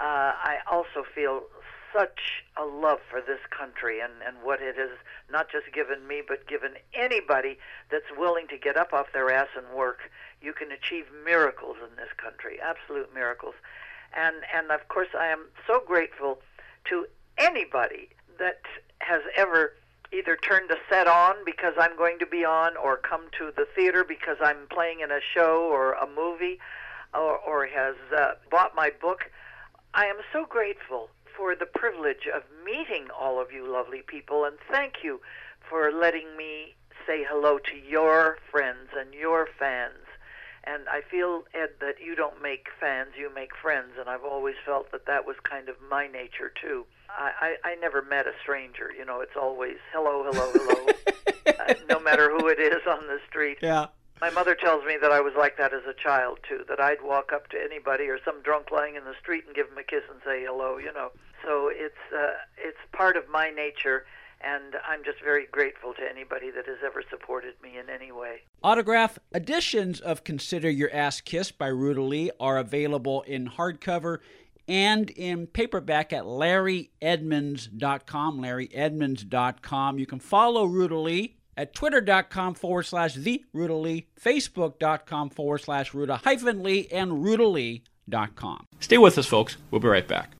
uh, 0.00 0.32
I 0.34 0.58
also 0.70 1.04
feel 1.14 1.42
such 1.92 2.44
a 2.56 2.64
love 2.64 3.00
for 3.10 3.20
this 3.20 3.40
country 3.50 4.00
and, 4.00 4.12
and 4.26 4.36
what 4.42 4.62
it 4.62 4.76
has 4.76 4.96
not 5.30 5.50
just 5.50 5.72
given 5.74 6.06
me, 6.06 6.22
but 6.26 6.46
given 6.46 6.74
anybody 6.94 7.58
that's 7.90 8.06
willing 8.16 8.46
to 8.48 8.56
get 8.56 8.76
up 8.76 8.92
off 8.92 9.06
their 9.12 9.30
ass 9.30 9.48
and 9.56 9.76
work. 9.76 9.98
You 10.40 10.52
can 10.52 10.72
achieve 10.72 11.06
miracles 11.24 11.76
in 11.82 11.96
this 11.96 12.08
country, 12.16 12.58
absolute 12.62 13.12
miracles. 13.12 13.54
And, 14.16 14.36
and 14.54 14.70
of 14.70 14.88
course, 14.88 15.08
I 15.18 15.26
am 15.26 15.46
so 15.66 15.82
grateful 15.86 16.38
to 16.88 17.06
anybody 17.38 18.08
that 18.38 18.62
has 19.00 19.22
ever 19.36 19.74
either 20.12 20.36
turned 20.36 20.70
a 20.70 20.76
set 20.88 21.06
on 21.06 21.36
because 21.44 21.74
I'm 21.78 21.96
going 21.96 22.18
to 22.18 22.26
be 22.26 22.44
on, 22.44 22.76
or 22.76 22.96
come 22.96 23.26
to 23.38 23.52
the 23.56 23.66
theater 23.76 24.04
because 24.04 24.36
I'm 24.42 24.66
playing 24.70 25.00
in 25.00 25.10
a 25.10 25.20
show 25.34 25.68
or 25.70 25.92
a 25.92 26.06
movie, 26.06 26.58
or, 27.14 27.38
or 27.38 27.66
has 27.66 27.94
uh, 28.16 28.32
bought 28.50 28.74
my 28.74 28.90
book. 29.00 29.30
I 29.94 30.06
am 30.06 30.16
so 30.32 30.46
grateful 30.46 31.08
for 31.36 31.56
the 31.56 31.66
privilege 31.66 32.28
of 32.32 32.42
meeting 32.64 33.08
all 33.18 33.40
of 33.40 33.50
you 33.50 33.70
lovely 33.70 34.02
people, 34.06 34.44
and 34.44 34.56
thank 34.70 35.02
you 35.02 35.20
for 35.68 35.90
letting 35.90 36.36
me 36.36 36.74
say 37.06 37.24
hello 37.28 37.58
to 37.58 37.76
your 37.76 38.38
friends 38.50 38.90
and 38.96 39.12
your 39.14 39.48
fans. 39.58 40.06
And 40.64 40.88
I 40.88 41.00
feel, 41.00 41.44
Ed, 41.54 41.70
that 41.80 41.94
you 42.04 42.14
don't 42.14 42.40
make 42.42 42.68
fans, 42.78 43.10
you 43.18 43.34
make 43.34 43.50
friends, 43.56 43.92
and 43.98 44.08
I've 44.08 44.24
always 44.24 44.56
felt 44.64 44.92
that 44.92 45.06
that 45.06 45.26
was 45.26 45.36
kind 45.42 45.68
of 45.68 45.76
my 45.90 46.06
nature, 46.06 46.52
too. 46.60 46.84
I, 47.08 47.56
I, 47.64 47.70
I 47.70 47.74
never 47.76 48.02
met 48.02 48.26
a 48.26 48.32
stranger. 48.42 48.92
You 48.96 49.04
know, 49.04 49.20
it's 49.20 49.36
always 49.40 49.76
hello, 49.92 50.22
hello, 50.30 50.52
hello, 50.54 50.92
uh, 51.58 51.74
no 51.88 51.98
matter 51.98 52.30
who 52.30 52.46
it 52.48 52.60
is 52.60 52.82
on 52.86 53.06
the 53.06 53.18
street. 53.28 53.58
Yeah. 53.62 53.86
My 54.20 54.30
mother 54.30 54.54
tells 54.54 54.84
me 54.84 54.98
that 55.00 55.10
I 55.10 55.20
was 55.20 55.32
like 55.36 55.56
that 55.56 55.72
as 55.72 55.82
a 55.88 55.94
child 55.94 56.40
too. 56.46 56.62
That 56.68 56.78
I'd 56.78 57.02
walk 57.02 57.32
up 57.32 57.48
to 57.50 57.56
anybody 57.58 58.04
or 58.04 58.18
some 58.24 58.42
drunk 58.42 58.70
lying 58.70 58.96
in 58.96 59.04
the 59.04 59.14
street 59.20 59.44
and 59.46 59.54
give 59.54 59.68
him 59.68 59.78
a 59.78 59.82
kiss 59.82 60.02
and 60.10 60.20
say 60.24 60.44
hello. 60.44 60.76
You 60.76 60.92
know, 60.92 61.10
so 61.42 61.70
it's 61.72 61.96
uh, 62.14 62.34
it's 62.58 62.76
part 62.92 63.16
of 63.16 63.30
my 63.30 63.48
nature, 63.50 64.04
and 64.42 64.76
I'm 64.86 65.02
just 65.04 65.22
very 65.24 65.46
grateful 65.50 65.94
to 65.94 66.02
anybody 66.02 66.50
that 66.50 66.66
has 66.66 66.76
ever 66.84 67.02
supported 67.08 67.54
me 67.62 67.78
in 67.78 67.88
any 67.88 68.12
way. 68.12 68.42
Autograph 68.62 69.18
editions 69.34 70.00
of 70.00 70.22
Consider 70.22 70.68
Your 70.68 70.92
Ass 70.92 71.22
Kissed 71.22 71.56
by 71.56 71.68
Ruta 71.68 72.02
Lee 72.02 72.30
are 72.38 72.58
available 72.58 73.22
in 73.22 73.48
hardcover 73.48 74.18
and 74.68 75.08
in 75.10 75.46
paperback 75.46 76.12
at 76.12 76.24
larryedmunds.com. 76.24 78.40
LarryEdmunds.com. 78.40 79.98
You 79.98 80.06
can 80.06 80.20
follow 80.20 80.66
Ruta 80.66 80.98
Lee 80.98 81.36
at 81.60 81.74
twitter.com 81.74 82.54
forward 82.54 82.84
slash 82.84 83.14
the 83.14 83.44
Lee, 83.52 84.08
facebook.com 84.20 85.30
forward 85.30 85.58
slash 85.58 85.92
Ruta 85.92 86.16
hyphen 86.16 86.62
Lee, 86.62 86.88
and 86.90 87.12
rutalee.com. 87.12 88.66
Stay 88.80 88.98
with 88.98 89.18
us, 89.18 89.26
folks. 89.26 89.58
We'll 89.70 89.80
be 89.80 89.88
right 89.88 90.08
back. 90.08 90.39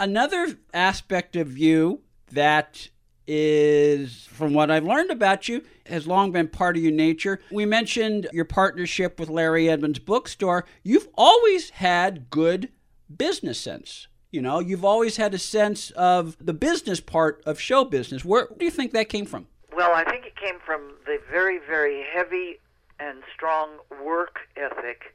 Another 0.00 0.56
aspect 0.72 1.36
of 1.36 1.58
you 1.58 2.00
that 2.32 2.88
is, 3.26 4.26
from 4.30 4.54
what 4.54 4.70
I've 4.70 4.86
learned 4.86 5.10
about 5.10 5.46
you, 5.46 5.62
has 5.84 6.06
long 6.06 6.32
been 6.32 6.48
part 6.48 6.78
of 6.78 6.82
your 6.82 6.90
nature. 6.90 7.38
We 7.52 7.66
mentioned 7.66 8.26
your 8.32 8.46
partnership 8.46 9.20
with 9.20 9.28
Larry 9.28 9.68
Edmunds 9.68 9.98
Bookstore. 9.98 10.64
You've 10.82 11.08
always 11.18 11.68
had 11.68 12.30
good 12.30 12.70
business 13.14 13.60
sense. 13.60 14.06
You 14.30 14.40
know, 14.40 14.58
you've 14.58 14.86
always 14.86 15.18
had 15.18 15.34
a 15.34 15.38
sense 15.38 15.90
of 15.90 16.34
the 16.40 16.54
business 16.54 17.00
part 17.00 17.42
of 17.44 17.60
show 17.60 17.84
business. 17.84 18.24
Where 18.24 18.48
do 18.56 18.64
you 18.64 18.70
think 18.70 18.92
that 18.92 19.10
came 19.10 19.26
from? 19.26 19.48
Well, 19.76 19.92
I 19.92 20.04
think 20.04 20.24
it 20.24 20.34
came 20.34 20.60
from 20.64 20.92
the 21.04 21.18
very, 21.30 21.58
very 21.58 22.02
heavy 22.10 22.58
and 22.98 23.18
strong 23.34 23.68
work 24.02 24.38
ethic 24.56 25.14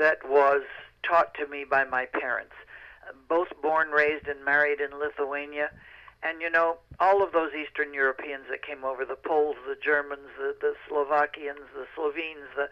that 0.00 0.28
was 0.28 0.62
taught 1.04 1.32
to 1.34 1.46
me 1.46 1.64
by 1.64 1.84
my 1.84 2.06
parents. 2.06 2.54
Both 3.28 3.48
born, 3.62 3.90
raised, 3.90 4.26
and 4.26 4.44
married 4.44 4.80
in 4.80 4.98
Lithuania. 4.98 5.70
And 6.22 6.40
you 6.40 6.50
know, 6.50 6.78
all 6.98 7.22
of 7.22 7.32
those 7.32 7.50
Eastern 7.54 7.94
Europeans 7.94 8.44
that 8.50 8.62
came 8.62 8.84
over 8.84 9.04
the 9.04 9.16
Poles, 9.16 9.56
the 9.66 9.76
Germans, 9.82 10.28
the, 10.38 10.54
the 10.60 10.74
Slovakians, 10.88 11.64
the 11.74 11.86
Slovenes, 11.94 12.44
the, 12.56 12.68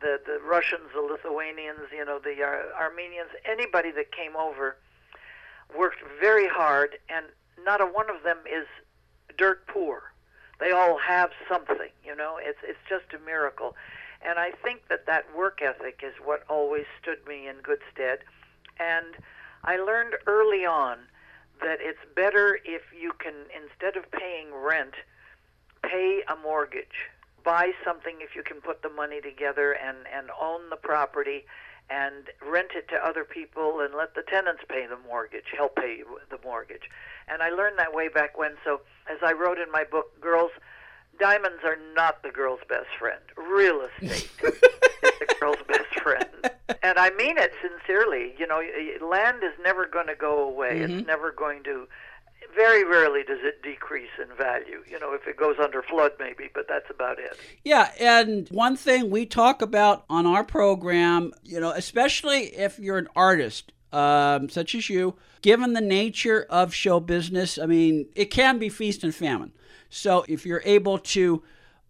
the, 0.00 0.20
the 0.24 0.38
Russians, 0.46 0.90
the 0.94 1.00
Lithuanians, 1.00 1.90
you 1.92 2.04
know, 2.04 2.20
the 2.22 2.42
Ar- 2.42 2.72
Armenians, 2.78 3.30
anybody 3.44 3.90
that 3.90 4.12
came 4.12 4.36
over 4.36 4.76
worked 5.76 6.02
very 6.20 6.48
hard, 6.48 6.98
and 7.08 7.26
not 7.64 7.80
a 7.80 7.86
one 7.86 8.08
of 8.08 8.22
them 8.22 8.38
is 8.46 8.66
dirt 9.36 9.66
poor. 9.66 10.02
They 10.60 10.70
all 10.70 10.98
have 10.98 11.30
something, 11.48 11.90
you 12.04 12.14
know. 12.14 12.38
It's 12.40 12.58
it's 12.62 12.78
just 12.88 13.12
a 13.14 13.24
miracle, 13.24 13.74
and 14.24 14.38
I 14.38 14.52
think 14.62 14.86
that 14.88 15.06
that 15.06 15.24
work 15.36 15.60
ethic 15.60 16.02
is 16.04 16.14
what 16.24 16.44
always 16.48 16.84
stood 17.00 17.26
me 17.26 17.48
in 17.48 17.56
good 17.62 17.80
stead. 17.92 18.20
And 18.78 19.16
I 19.64 19.76
learned 19.76 20.14
early 20.26 20.64
on 20.64 20.98
that 21.60 21.78
it's 21.80 22.00
better 22.16 22.58
if 22.64 22.82
you 22.98 23.12
can 23.18 23.34
instead 23.54 23.96
of 23.96 24.10
paying 24.10 24.52
rent, 24.52 24.94
pay 25.82 26.22
a 26.28 26.36
mortgage, 26.36 27.10
buy 27.44 27.72
something 27.84 28.16
if 28.20 28.34
you 28.34 28.42
can 28.42 28.60
put 28.60 28.82
the 28.82 28.88
money 28.88 29.20
together 29.20 29.72
and 29.72 29.98
and 30.12 30.30
own 30.40 30.70
the 30.70 30.76
property 30.76 31.44
and 31.90 32.30
rent 32.40 32.70
it 32.74 32.88
to 32.88 32.96
other 32.96 33.24
people 33.24 33.80
and 33.80 33.94
let 33.94 34.14
the 34.14 34.22
tenants 34.22 34.62
pay 34.68 34.86
the 34.86 34.96
mortgage, 34.96 35.46
help 35.56 35.76
pay 35.76 36.02
the 36.30 36.38
mortgage. 36.42 36.88
And 37.28 37.42
I 37.42 37.50
learned 37.50 37.78
that 37.78 37.92
way 37.92 38.08
back 38.08 38.38
when. 38.38 38.52
So, 38.64 38.80
as 39.10 39.18
I 39.22 39.32
wrote 39.32 39.58
in 39.58 39.70
my 39.70 39.84
book, 39.84 40.18
girls, 40.20 40.50
diamonds 41.18 41.58
are 41.64 41.78
not 41.94 42.22
the 42.22 42.30
girl's 42.30 42.60
best 42.68 42.88
friend. 42.98 43.20
Real 43.36 43.82
estate 43.82 44.30
is 44.42 44.60
the 44.60 45.34
girl's 45.40 45.56
best 45.68 46.00
friend. 46.02 46.28
And 46.82 46.98
I 46.98 47.10
mean 47.10 47.38
it 47.38 47.52
sincerely. 47.60 48.34
You 48.38 48.46
know, 48.46 48.62
land 49.06 49.38
is 49.42 49.52
never 49.62 49.86
going 49.86 50.06
to 50.08 50.14
go 50.14 50.48
away. 50.48 50.80
It's 50.80 51.06
never 51.06 51.30
going 51.32 51.62
to. 51.64 51.86
Very 52.54 52.84
rarely 52.84 53.22
does 53.22 53.38
it 53.42 53.62
decrease 53.62 54.10
in 54.20 54.36
value. 54.36 54.82
You 54.90 55.00
know, 55.00 55.14
if 55.14 55.26
it 55.26 55.38
goes 55.38 55.56
under 55.62 55.82
flood, 55.82 56.12
maybe, 56.18 56.50
but 56.52 56.66
that's 56.68 56.90
about 56.90 57.18
it. 57.18 57.38
Yeah, 57.64 57.90
and 57.98 58.46
one 58.50 58.76
thing 58.76 59.08
we 59.08 59.24
talk 59.24 59.62
about 59.62 60.04
on 60.10 60.26
our 60.26 60.44
program, 60.44 61.32
you 61.44 61.60
know, 61.60 61.70
especially 61.70 62.54
if 62.54 62.78
you're 62.78 62.98
an 62.98 63.08
artist, 63.16 63.72
um, 63.92 64.50
such 64.50 64.74
as 64.74 64.90
you, 64.90 65.14
given 65.40 65.72
the 65.72 65.80
nature 65.80 66.46
of 66.50 66.74
show 66.74 67.00
business, 67.00 67.58
I 67.58 67.66
mean, 67.66 68.06
it 68.14 68.26
can 68.26 68.58
be 68.58 68.68
feast 68.68 69.02
and 69.02 69.14
famine. 69.14 69.52
So 69.94 70.24
if 70.26 70.46
you're 70.46 70.62
able 70.64 70.98
to 70.98 71.42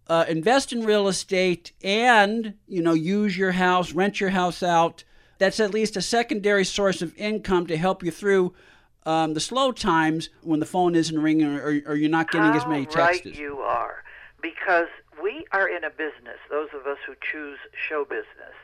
uh, 0.08 0.24
invest 0.28 0.72
in 0.72 0.84
real 0.84 1.06
estate 1.06 1.70
and, 1.84 2.54
you 2.66 2.82
know, 2.82 2.94
use 2.94 3.38
your 3.38 3.52
house, 3.52 3.92
rent 3.92 4.20
your 4.20 4.30
house 4.30 4.60
out, 4.60 5.04
that's 5.38 5.60
at 5.60 5.72
least 5.72 5.96
a 5.96 6.02
secondary 6.02 6.64
source 6.64 7.00
of 7.00 7.16
income 7.16 7.68
to 7.68 7.76
help 7.76 8.02
you 8.02 8.10
through 8.10 8.54
um, 9.06 9.34
the 9.34 9.40
slow 9.40 9.70
times 9.70 10.30
when 10.42 10.58
the 10.58 10.66
phone 10.66 10.96
isn't 10.96 11.16
ringing 11.16 11.46
or, 11.46 11.80
or 11.86 11.94
you're 11.94 12.10
not 12.10 12.30
getting 12.32 12.50
as 12.50 12.66
many 12.66 12.88
How 12.92 13.06
right 13.06 13.22
texts. 13.22 13.38
you 13.38 13.58
are, 13.58 14.02
because 14.40 14.88
we 15.22 15.46
are 15.52 15.68
in 15.68 15.84
a 15.84 15.90
business. 15.90 16.38
Those 16.50 16.68
of 16.74 16.86
us 16.86 16.98
who 17.06 17.14
choose 17.30 17.58
show 17.88 18.04
business, 18.04 18.54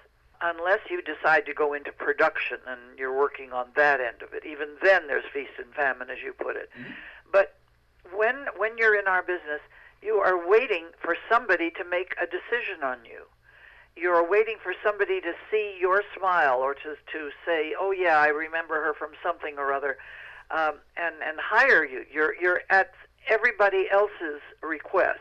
unless 0.40 0.80
you 0.90 1.00
decide 1.02 1.46
to 1.46 1.54
go 1.54 1.74
into 1.74 1.92
production 1.92 2.58
and 2.66 2.80
you're 2.98 3.16
working 3.16 3.52
on 3.52 3.66
that 3.76 4.00
end 4.00 4.22
of 4.22 4.34
it. 4.34 4.44
Even 4.44 4.68
then, 4.82 5.06
there's 5.06 5.24
feast 5.32 5.52
and 5.58 5.72
famine, 5.74 6.10
as 6.10 6.18
you 6.24 6.32
put 6.32 6.56
it. 6.56 6.70
But 7.32 7.54
when 8.14 8.46
when 8.56 8.78
you're 8.78 8.98
in 8.98 9.06
our 9.06 9.22
business, 9.22 9.60
you 10.02 10.16
are 10.16 10.48
waiting 10.48 10.86
for 11.02 11.16
somebody 11.30 11.70
to 11.70 11.84
make 11.84 12.14
a 12.20 12.26
decision 12.26 12.82
on 12.82 12.98
you. 13.04 13.24
You're 13.96 14.28
waiting 14.28 14.56
for 14.62 14.74
somebody 14.84 15.20
to 15.20 15.32
see 15.50 15.76
your 15.80 16.02
smile 16.16 16.58
or 16.58 16.74
to 16.74 16.96
to 17.12 17.30
say, 17.44 17.74
"Oh 17.78 17.90
yeah, 17.90 18.18
I 18.18 18.28
remember 18.28 18.82
her 18.84 18.94
from 18.94 19.10
something 19.22 19.58
or 19.58 19.72
other," 19.72 19.98
um, 20.50 20.74
and 20.96 21.16
and 21.22 21.38
hire 21.40 21.84
you. 21.84 22.04
You're 22.12 22.34
you're 22.40 22.62
at 22.70 22.92
everybody 23.28 23.88
else's 23.90 24.40
request, 24.62 25.18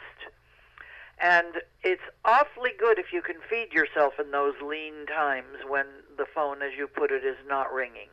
and 1.20 1.62
it's 1.84 2.04
awfully 2.24 2.72
good 2.78 3.00
if 3.00 3.12
you 3.12 3.22
can 3.22 3.38
feed 3.50 3.74
yourself 3.74 4.20
in 4.20 4.32
those 4.32 4.54
lean 4.62 5.08
times 5.08 5.58
when 5.68 5.86
the 6.18 6.26
phone, 6.26 6.62
as 6.62 6.74
you 6.78 6.88
put 6.88 7.12
it, 7.12 7.26
is 7.26 7.38
not 7.48 7.74
ringing. 7.74 8.10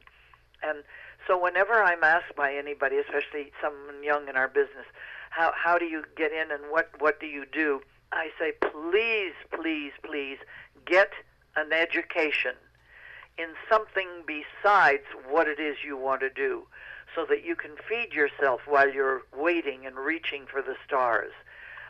And 0.62 0.83
so 1.26 1.40
whenever 1.40 1.83
I'm 1.83 2.04
asked 2.04 2.37
by 2.37 2.54
anybody, 2.54 2.97
especially 2.97 3.52
someone 3.62 4.02
young 4.02 4.28
in 4.28 4.37
our 4.37 4.49
business, 4.49 4.87
how 5.31 5.52
how 5.54 5.78
do 5.78 5.85
you 5.87 6.04
get 6.16 6.33
in 6.33 6.50
and 6.50 6.71
what 6.71 6.90
what 6.99 7.21
do 7.21 7.26
you 7.26 7.45
do? 7.50 7.81
I 8.12 8.28
say, 8.38 8.52
please, 8.61 9.35
please, 9.52 9.93
please 10.04 10.38
get 10.87 11.11
an 11.57 11.73
education 11.73 12.54
in 13.38 13.49
something 13.69 14.09
besides 14.26 15.02
what 15.28 15.49
it 15.49 15.59
is 15.59 15.78
you 15.85 15.97
want 15.97 16.21
to 16.21 16.31
do 16.31 16.64
so 17.14 17.25
that 17.28 17.45
you 17.45 17.57
can 17.57 17.73
feed 17.88 18.12
yourself 18.12 18.61
while 18.66 18.88
you're 18.93 19.23
waiting 19.37 19.87
and 19.87 19.97
reaching 19.97 20.47
for 20.47 20.62
the 20.62 20.75
stars. 20.87 21.33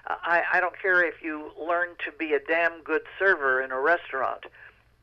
I, 0.07 0.43
I 0.53 0.61
don't 0.61 0.79
care 0.81 1.03
if 1.03 1.23
you 1.23 1.51
learn 1.59 1.91
to 2.05 2.13
be 2.13 2.35
a 2.35 2.39
damn 2.39 2.83
good 2.83 3.03
server 3.19 3.63
in 3.63 3.71
a 3.71 3.81
restaurant. 3.81 4.45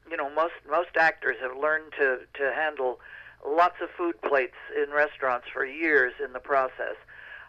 You 0.09 0.17
know, 0.17 0.29
most 0.29 0.53
most 0.69 0.95
actors 0.95 1.37
have 1.41 1.57
learned 1.57 1.93
to 1.97 2.19
to 2.35 2.53
handle 2.53 2.99
lots 3.47 3.75
of 3.81 3.89
food 3.97 4.21
plates 4.21 4.55
in 4.75 4.91
restaurants 4.91 5.47
for 5.51 5.65
years 5.65 6.13
in 6.23 6.33
the 6.33 6.39
process. 6.39 6.95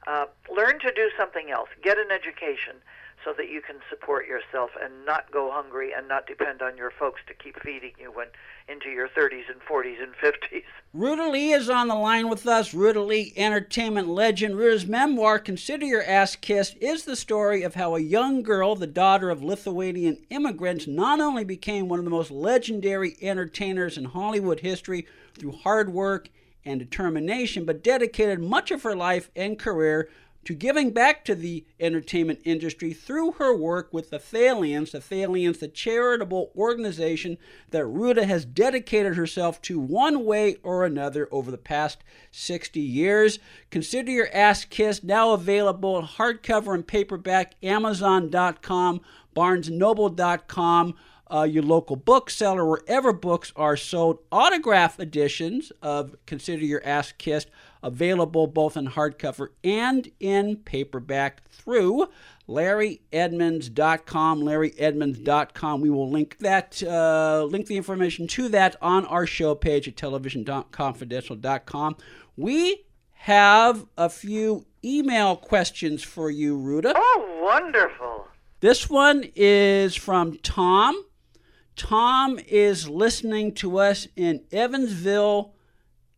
Uh, 0.06 0.26
learn 0.54 0.78
to 0.80 0.92
do 0.92 1.10
something 1.16 1.50
else. 1.50 1.68
Get 1.82 1.98
an 1.98 2.10
education 2.10 2.76
so 3.24 3.32
that 3.36 3.48
you 3.48 3.60
can 3.60 3.76
support 3.88 4.26
yourself 4.26 4.70
and 4.82 4.92
not 5.06 5.30
go 5.30 5.50
hungry 5.52 5.92
and 5.96 6.08
not 6.08 6.26
depend 6.26 6.60
on 6.60 6.76
your 6.76 6.90
folks 6.90 7.20
to 7.28 7.34
keep 7.34 7.60
feeding 7.62 7.92
you 8.00 8.10
when 8.10 8.26
into 8.68 8.88
your 8.88 9.08
30s 9.08 9.50
and 9.50 9.60
40s 9.60 10.02
and 10.02 10.12
50s. 10.14 10.62
Ruta 10.92 11.28
Lee 11.28 11.52
is 11.52 11.70
on 11.70 11.88
the 11.88 11.94
line 11.94 12.28
with 12.28 12.46
us. 12.46 12.74
Ruta 12.74 13.00
Lee, 13.00 13.32
entertainment 13.36 14.08
legend. 14.08 14.56
Ruta's 14.56 14.86
memoir, 14.86 15.38
Consider 15.38 15.86
Your 15.86 16.02
Ass 16.02 16.36
Kissed, 16.36 16.76
is 16.80 17.04
the 17.04 17.16
story 17.16 17.62
of 17.62 17.74
how 17.74 17.96
a 17.96 18.00
young 18.00 18.42
girl, 18.42 18.74
the 18.74 18.86
daughter 18.86 19.30
of 19.30 19.42
Lithuanian 19.42 20.18
immigrants, 20.30 20.86
not 20.86 21.20
only 21.20 21.44
became 21.44 21.88
one 21.88 21.98
of 21.98 22.04
the 22.04 22.10
most 22.10 22.30
legendary 22.30 23.16
entertainers 23.22 23.96
in 23.96 24.04
Hollywood 24.04 24.60
history 24.60 25.06
through 25.34 25.52
hard 25.52 25.92
work 25.92 26.28
and 26.64 26.78
determination, 26.78 27.64
but 27.64 27.82
dedicated 27.82 28.40
much 28.40 28.70
of 28.70 28.82
her 28.82 28.94
life 28.94 29.30
and 29.34 29.58
career 29.58 30.08
to 30.44 30.54
giving 30.54 30.90
back 30.90 31.24
to 31.24 31.34
the 31.34 31.64
entertainment 31.78 32.40
industry 32.44 32.92
through 32.92 33.32
her 33.32 33.56
work 33.56 33.92
with 33.92 34.10
the 34.10 34.18
Thalians. 34.18 34.90
The 34.90 34.98
Thalians, 34.98 35.60
the 35.60 35.68
charitable 35.68 36.50
organization 36.56 37.38
that 37.70 37.86
Ruta 37.86 38.26
has 38.26 38.44
dedicated 38.44 39.16
herself 39.16 39.62
to 39.62 39.78
one 39.78 40.24
way 40.24 40.56
or 40.62 40.84
another 40.84 41.28
over 41.30 41.50
the 41.50 41.58
past 41.58 42.02
60 42.32 42.80
years. 42.80 43.38
Consider 43.70 44.10
Your 44.10 44.28
Ass 44.34 44.64
Kissed, 44.64 45.04
now 45.04 45.32
available 45.32 45.98
in 45.98 46.06
hardcover 46.06 46.74
and 46.74 46.86
paperback, 46.86 47.54
Amazon.com, 47.62 49.00
BarnesNoble.com. 49.36 50.94
Uh, 51.32 51.44
your 51.44 51.62
local 51.62 51.96
bookseller, 51.96 52.64
wherever 52.64 53.12
books 53.12 53.52
are 53.56 53.76
sold. 53.76 54.18
Autograph 54.30 55.00
editions 55.00 55.72
of 55.80 56.14
Consider 56.26 56.64
Your 56.64 56.84
Ass 56.84 57.12
Kissed 57.12 57.48
available 57.82 58.46
both 58.46 58.76
in 58.76 58.88
hardcover 58.88 59.48
and 59.64 60.10
in 60.20 60.56
paperback 60.56 61.48
through 61.48 62.08
LarryEdmunds.com. 62.48 64.42
larryedmonds.com 64.42 65.80
We 65.80 65.90
will 65.90 66.10
link 66.10 66.38
that, 66.38 66.82
uh, 66.82 67.44
link 67.44 67.66
the 67.66 67.76
information 67.76 68.26
to 68.28 68.48
that 68.50 68.76
on 68.80 69.04
our 69.06 69.26
show 69.26 69.54
page 69.54 69.88
at 69.88 69.96
televisionconfidential.com. 69.96 71.96
We 72.36 72.84
have 73.12 73.86
a 73.96 74.08
few 74.08 74.66
email 74.84 75.36
questions 75.36 76.02
for 76.02 76.30
you, 76.30 76.56
Ruta. 76.56 76.94
Oh, 76.96 77.40
wonderful. 77.42 78.26
This 78.60 78.88
one 78.88 79.24
is 79.34 79.96
from 79.96 80.38
Tom. 80.38 81.04
Tom 81.76 82.38
is 82.46 82.88
listening 82.88 83.52
to 83.54 83.78
us 83.78 84.06
in 84.16 84.42
Evansville, 84.52 85.54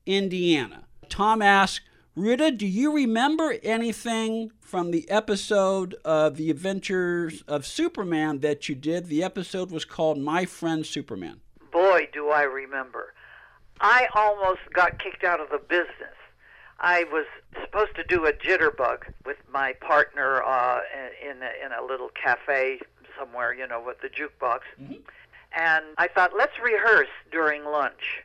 Indiana. 0.06 0.84
Tom 1.08 1.40
asks, 1.40 1.84
Rita, 2.16 2.50
do 2.50 2.66
you 2.66 2.94
remember 2.94 3.56
anything 3.62 4.52
from 4.60 4.90
the 4.90 5.08
episode 5.10 5.94
of 6.04 6.36
The 6.36 6.50
Adventures 6.50 7.42
of 7.48 7.66
Superman 7.66 8.40
that 8.40 8.68
you 8.68 8.74
did? 8.74 9.06
The 9.06 9.22
episode 9.22 9.70
was 9.70 9.84
called 9.84 10.18
My 10.18 10.44
Friend 10.44 10.84
Superman. 10.86 11.40
Boy, 11.72 12.08
do 12.12 12.28
I 12.28 12.42
remember. 12.42 13.14
I 13.80 14.06
almost 14.14 14.60
got 14.72 15.02
kicked 15.02 15.24
out 15.24 15.40
of 15.40 15.50
the 15.50 15.58
business. 15.58 16.14
I 16.78 17.04
was 17.04 17.26
supposed 17.60 17.94
to 17.96 18.04
do 18.04 18.26
a 18.26 18.32
jitterbug 18.32 19.12
with 19.24 19.38
my 19.52 19.72
partner 19.74 20.42
uh, 20.42 20.80
in, 21.22 21.42
a, 21.42 21.66
in 21.66 21.72
a 21.72 21.84
little 21.84 22.10
cafe 22.10 22.80
somewhere, 23.18 23.52
you 23.54 23.66
know, 23.66 23.82
with 23.84 24.00
the 24.00 24.08
jukebox. 24.08 24.60
Mm-hmm. 24.80 24.94
And 25.56 25.84
I 25.98 26.08
thought, 26.08 26.32
let's 26.36 26.58
rehearse 26.62 27.08
during 27.30 27.64
lunch. 27.64 28.22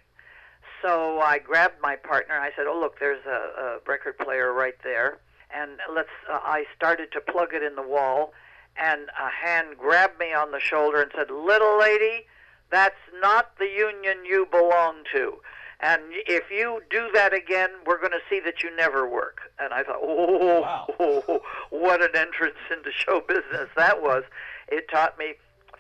So 0.81 1.19
I 1.19 1.39
grabbed 1.39 1.81
my 1.81 1.95
partner. 1.95 2.35
I 2.35 2.51
said, 2.55 2.65
"Oh, 2.67 2.79
look, 2.79 2.99
there's 2.99 3.25
a, 3.25 3.61
a 3.61 3.77
record 3.85 4.17
player 4.17 4.53
right 4.53 4.75
there." 4.83 5.19
And 5.53 5.71
let's. 5.93 6.09
Uh, 6.31 6.39
I 6.41 6.65
started 6.75 7.11
to 7.13 7.21
plug 7.21 7.53
it 7.53 7.63
in 7.63 7.75
the 7.75 7.81
wall, 7.81 8.33
and 8.77 9.09
a 9.09 9.29
hand 9.29 9.77
grabbed 9.77 10.19
me 10.19 10.33
on 10.33 10.51
the 10.51 10.59
shoulder 10.59 11.01
and 11.01 11.11
said, 11.15 11.29
"Little 11.29 11.77
lady, 11.77 12.27
that's 12.71 12.95
not 13.21 13.57
the 13.59 13.67
union 13.67 14.25
you 14.25 14.47
belong 14.49 15.03
to." 15.13 15.39
And 15.81 16.01
if 16.11 16.51
you 16.51 16.81
do 16.89 17.09
that 17.13 17.33
again, 17.33 17.69
we're 17.85 17.99
going 17.99 18.11
to 18.11 18.19
see 18.29 18.41
that 18.41 18.63
you 18.63 18.75
never 18.75 19.07
work. 19.07 19.39
And 19.59 19.73
I 19.73 19.83
thought, 19.83 19.99
oh, 20.01 20.59
wow. 20.59 20.93
oh, 20.99 21.41
what 21.69 22.01
an 22.01 22.15
entrance 22.15 22.57
into 22.69 22.91
show 22.91 23.21
business 23.25 23.69
that 23.77 24.01
was. 24.01 24.23
It 24.67 24.89
taught 24.91 25.17
me 25.17 25.35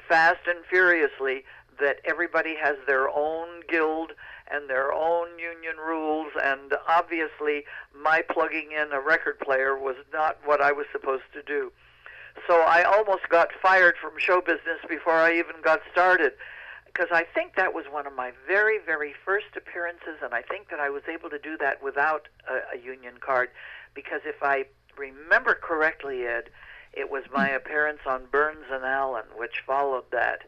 fast 0.09 0.41
and 0.47 0.65
furiously 0.69 1.45
that 1.79 2.01
everybody 2.03 2.55
has 2.61 2.75
their 2.85 3.09
own 3.09 3.61
guild 3.69 4.11
and 4.51 4.69
their 4.69 4.91
own 4.91 5.27
union 5.37 5.77
rules, 5.77 6.31
and 6.43 6.73
obviously 6.87 7.63
my 7.95 8.21
plugging 8.21 8.71
in 8.71 8.91
a 8.91 8.99
record 8.99 9.39
player 9.39 9.77
was 9.77 9.95
not 10.11 10.37
what 10.43 10.59
I 10.59 10.71
was 10.71 10.87
supposed 10.91 11.31
to 11.33 11.43
do. 11.43 11.71
So 12.47 12.61
I 12.61 12.83
almost 12.83 13.29
got 13.29 13.49
fired 13.61 13.95
from 14.01 14.11
show 14.17 14.41
business 14.41 14.79
before 14.89 15.13
I 15.13 15.37
even 15.37 15.61
got 15.63 15.81
started 15.91 16.33
because 16.85 17.09
I 17.11 17.23
think 17.23 17.55
that 17.55 17.73
was 17.73 17.85
one 17.91 18.07
of 18.07 18.15
my 18.15 18.31
very, 18.47 18.79
very 18.83 19.13
first 19.23 19.55
appearances, 19.55 20.17
and 20.23 20.33
I 20.33 20.41
think 20.41 20.69
that 20.69 20.79
I 20.79 20.89
was 20.89 21.03
able 21.07 21.29
to 21.29 21.39
do 21.39 21.55
that 21.57 21.83
without 21.83 22.27
a, 22.49 22.77
a 22.77 22.81
union 22.81 23.15
card 23.19 23.49
because 23.93 24.21
if 24.25 24.41
I 24.41 24.65
remember 24.97 25.53
correctly, 25.53 26.25
Ed, 26.25 26.49
it 26.93 27.09
was 27.09 27.23
my 27.33 27.49
appearance 27.49 27.99
on 28.05 28.23
Burns 28.31 28.65
and 28.71 28.83
Allen, 28.83 29.25
which 29.35 29.63
followed 29.65 30.05
that 30.11 30.41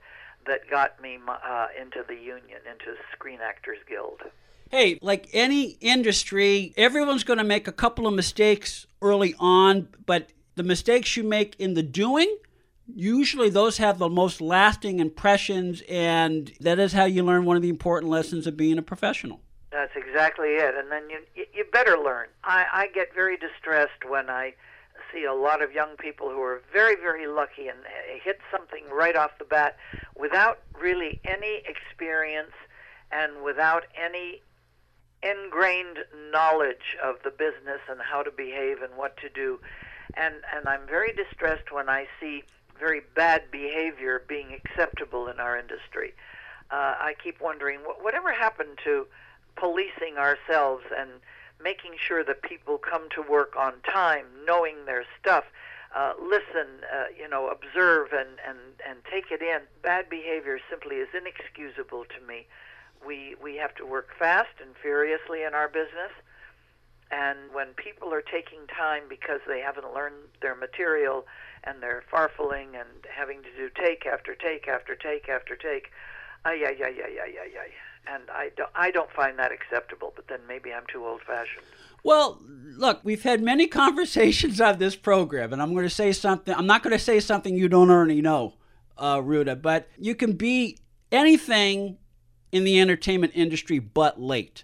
that 0.47 0.69
got 0.69 0.99
me 1.01 1.19
uh, 1.27 1.67
into 1.79 2.03
the 2.07 2.15
union, 2.15 2.59
into 2.69 2.95
Screen 3.13 3.39
Actors 3.43 3.77
Guild. 3.87 4.21
Hey, 4.69 4.97
like 5.01 5.29
any 5.33 5.77
industry, 5.81 6.73
everyone's 6.77 7.23
going 7.23 7.37
to 7.37 7.43
make 7.43 7.67
a 7.67 7.71
couple 7.71 8.07
of 8.07 8.13
mistakes 8.13 8.87
early 9.01 9.35
on, 9.37 9.89
but 10.05 10.29
the 10.55 10.63
mistakes 10.63 11.15
you 11.15 11.23
make 11.23 11.55
in 11.59 11.73
the 11.73 11.83
doing, 11.83 12.37
usually 12.87 13.49
those 13.49 13.77
have 13.77 13.97
the 13.97 14.09
most 14.09 14.41
lasting 14.41 14.99
impressions, 14.99 15.83
and 15.89 16.53
that 16.59 16.79
is 16.79 16.93
how 16.93 17.05
you 17.05 17.23
learn 17.23 17.45
one 17.45 17.55
of 17.55 17.61
the 17.61 17.69
important 17.69 18.09
lessons 18.09 18.47
of 18.47 18.57
being 18.57 18.77
a 18.77 18.81
professional. 18.81 19.41
That's 19.71 19.95
exactly 19.95 20.49
it, 20.49 20.75
and 20.75 20.91
then 20.91 21.09
you 21.09 21.19
you 21.53 21.65
better 21.71 21.97
learn. 21.97 22.27
I, 22.43 22.65
I 22.73 22.87
get 22.93 23.13
very 23.13 23.37
distressed 23.37 24.05
when 24.07 24.29
I 24.29 24.53
see 25.13 25.25
a 25.25 25.33
lot 25.33 25.61
of 25.61 25.71
young 25.71 25.95
people 25.97 26.29
who 26.29 26.41
are 26.41 26.61
very, 26.71 26.95
very 26.95 27.27
lucky 27.27 27.67
and 27.67 27.79
hit 28.23 28.39
something 28.51 28.83
right 28.91 29.15
off 29.15 29.31
the 29.39 29.45
bat 29.45 29.77
without 30.15 30.59
really 30.79 31.19
any 31.25 31.61
experience 31.65 32.53
and 33.11 33.43
without 33.43 33.83
any 33.95 34.41
ingrained 35.23 35.99
knowledge 36.31 36.97
of 37.03 37.15
the 37.23 37.29
business 37.29 37.79
and 37.89 37.99
how 38.01 38.23
to 38.23 38.31
behave 38.31 38.81
and 38.81 38.95
what 38.95 39.17
to 39.17 39.29
do. 39.29 39.59
And 40.15 40.35
and 40.53 40.67
I'm 40.67 40.87
very 40.87 41.13
distressed 41.13 41.71
when 41.71 41.89
I 41.89 42.07
see 42.19 42.43
very 42.79 43.01
bad 43.15 43.51
behavior 43.51 44.23
being 44.27 44.53
acceptable 44.53 45.27
in 45.27 45.39
our 45.39 45.57
industry. 45.57 46.13
Uh, 46.71 46.95
I 46.99 47.15
keep 47.21 47.39
wondering 47.39 47.79
what 47.81 48.03
whatever 48.03 48.33
happened 48.33 48.79
to 48.83 49.07
policing 49.55 50.17
ourselves 50.17 50.83
and 50.97 51.11
making 51.63 51.93
sure 51.97 52.23
that 52.23 52.41
people 52.41 52.77
come 52.77 53.07
to 53.15 53.21
work 53.21 53.53
on 53.57 53.73
time, 53.81 54.25
knowing 54.45 54.85
their 54.85 55.05
stuff, 55.19 55.45
uh, 55.95 56.13
listen, 56.21 56.83
uh, 56.93 57.05
you 57.17 57.27
know, 57.27 57.47
observe 57.47 58.09
and, 58.13 58.39
and, 58.47 58.59
and 58.87 58.99
take 59.11 59.31
it 59.31 59.41
in. 59.41 59.59
Bad 59.83 60.09
behavior 60.09 60.59
simply 60.69 60.97
is 60.97 61.09
inexcusable 61.13 62.05
to 62.05 62.25
me. 62.25 62.47
We, 63.05 63.35
we 63.41 63.57
have 63.57 63.75
to 63.75 63.85
work 63.85 64.09
fast 64.17 64.55
and 64.61 64.75
furiously 64.81 65.43
in 65.43 65.53
our 65.53 65.67
business. 65.67 66.11
And 67.11 67.51
when 67.51 67.73
people 67.75 68.13
are 68.13 68.21
taking 68.21 68.67
time 68.67 69.03
because 69.09 69.41
they 69.47 69.59
haven't 69.59 69.93
learned 69.93 70.31
their 70.41 70.55
material 70.55 71.25
and 71.65 71.83
they're 71.83 72.03
farfling 72.11 72.79
and 72.79 73.03
having 73.13 73.43
to 73.43 73.51
do 73.57 73.69
take 73.75 74.05
after 74.05 74.33
take 74.33 74.69
after 74.69 74.95
take 74.95 75.27
after 75.27 75.57
take, 75.57 75.91
ay, 76.45 76.63
ay, 76.65 76.77
ay, 76.79 76.95
ay, 77.03 77.17
ay, 77.21 77.33
ay, 77.35 77.51
ay 77.59 77.71
and 78.07 78.23
I 78.29 78.49
don't, 78.55 78.69
I 78.75 78.91
don't 78.91 79.11
find 79.11 79.37
that 79.39 79.51
acceptable. 79.51 80.13
But 80.15 80.27
then 80.27 80.39
maybe 80.47 80.73
I'm 80.73 80.83
too 80.91 81.05
old-fashioned. 81.05 81.65
Well, 82.03 82.39
look, 82.77 83.01
we've 83.03 83.23
had 83.23 83.41
many 83.41 83.67
conversations 83.83 84.59
on 84.61 84.79
this 84.79 84.95
program, 84.95 85.53
and 85.53 85.61
I'm 85.61 85.73
going 85.73 85.83
to 85.83 85.89
say 85.89 86.11
something. 86.11 86.53
I'm 86.53 86.67
not 86.67 86.83
going 86.83 86.93
to 86.93 86.99
say 87.03 87.19
something 87.19 87.55
you 87.55 87.69
don't 87.69 87.89
already 87.89 88.21
know, 88.21 88.55
uh, 88.97 89.21
Ruta, 89.23 89.55
but 89.55 89.87
you 89.97 90.15
can 90.15 90.33
be 90.33 90.77
anything 91.11 91.97
in 92.51 92.63
the 92.63 92.79
entertainment 92.81 93.33
industry 93.35 93.79
but 93.79 94.19
late. 94.21 94.63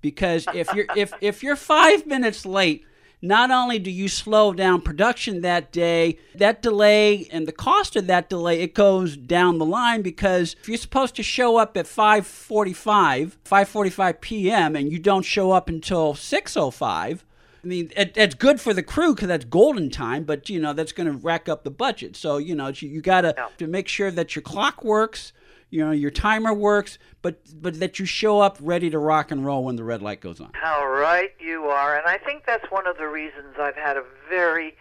because 0.00 0.46
if 0.54 0.72
you're 0.74 0.86
if 0.96 1.12
if 1.20 1.42
you're 1.42 1.56
five 1.56 2.06
minutes 2.06 2.46
late, 2.46 2.84
not 3.20 3.50
only 3.50 3.78
do 3.78 3.90
you 3.90 4.08
slow 4.08 4.52
down 4.52 4.80
production 4.80 5.40
that 5.40 5.72
day, 5.72 6.18
that 6.34 6.62
delay 6.62 7.26
and 7.32 7.48
the 7.48 7.52
cost 7.52 7.96
of 7.96 8.06
that 8.06 8.28
delay 8.28 8.60
it 8.60 8.74
goes 8.74 9.16
down 9.16 9.58
the 9.58 9.64
line 9.66 10.02
because 10.02 10.54
if 10.60 10.68
you're 10.68 10.78
supposed 10.78 11.16
to 11.16 11.22
show 11.22 11.56
up 11.56 11.76
at 11.76 11.86
5:45, 11.86 13.36
5:45 13.44 14.20
p.m. 14.20 14.76
and 14.76 14.92
you 14.92 14.98
don't 14.98 15.24
show 15.24 15.50
up 15.52 15.68
until 15.68 16.14
6:05, 16.14 17.24
I 17.64 17.66
mean, 17.66 17.90
it, 17.96 18.12
it's 18.16 18.34
good 18.36 18.60
for 18.60 18.72
the 18.72 18.82
crew 18.84 19.14
because 19.14 19.28
that's 19.28 19.44
golden 19.44 19.90
time, 19.90 20.24
but 20.24 20.48
you 20.48 20.60
know 20.60 20.72
that's 20.72 20.92
going 20.92 21.10
to 21.10 21.16
rack 21.18 21.48
up 21.48 21.64
the 21.64 21.70
budget. 21.70 22.16
So 22.16 22.36
you 22.38 22.54
know 22.54 22.68
you, 22.68 22.88
you 22.88 23.00
got 23.00 23.22
to 23.22 23.34
Yeah. 23.36 23.48
to 23.58 23.66
make 23.66 23.88
sure 23.88 24.10
that 24.10 24.36
your 24.36 24.42
clock 24.42 24.84
works, 24.84 25.32
you 25.70 25.84
know 25.84 25.90
your 25.92 26.10
timer 26.10 26.54
works, 26.54 26.98
but 27.22 27.40
but 27.60 27.78
that 27.80 27.98
you 27.98 28.04
show 28.04 28.40
up 28.40 28.58
ready 28.60 28.90
to 28.90 28.98
rock 28.98 29.30
and 29.30 29.44
roll 29.44 29.64
when 29.64 29.76
the 29.76 29.84
red 29.84 30.02
light 30.02 30.20
goes 30.20 30.40
on. 30.40 30.50
How 30.54 30.86
right 30.86 31.32
you 31.38 31.64
are. 31.64 31.96
And 31.96 32.06
I 32.06 32.18
think 32.18 32.44
that's 32.46 32.70
one 32.70 32.86
of 32.86 32.96
the 32.96 33.08
reasons 33.08 33.56
I've 33.58 33.76
had 33.76 33.96
a 33.96 34.04
very, 34.28 34.76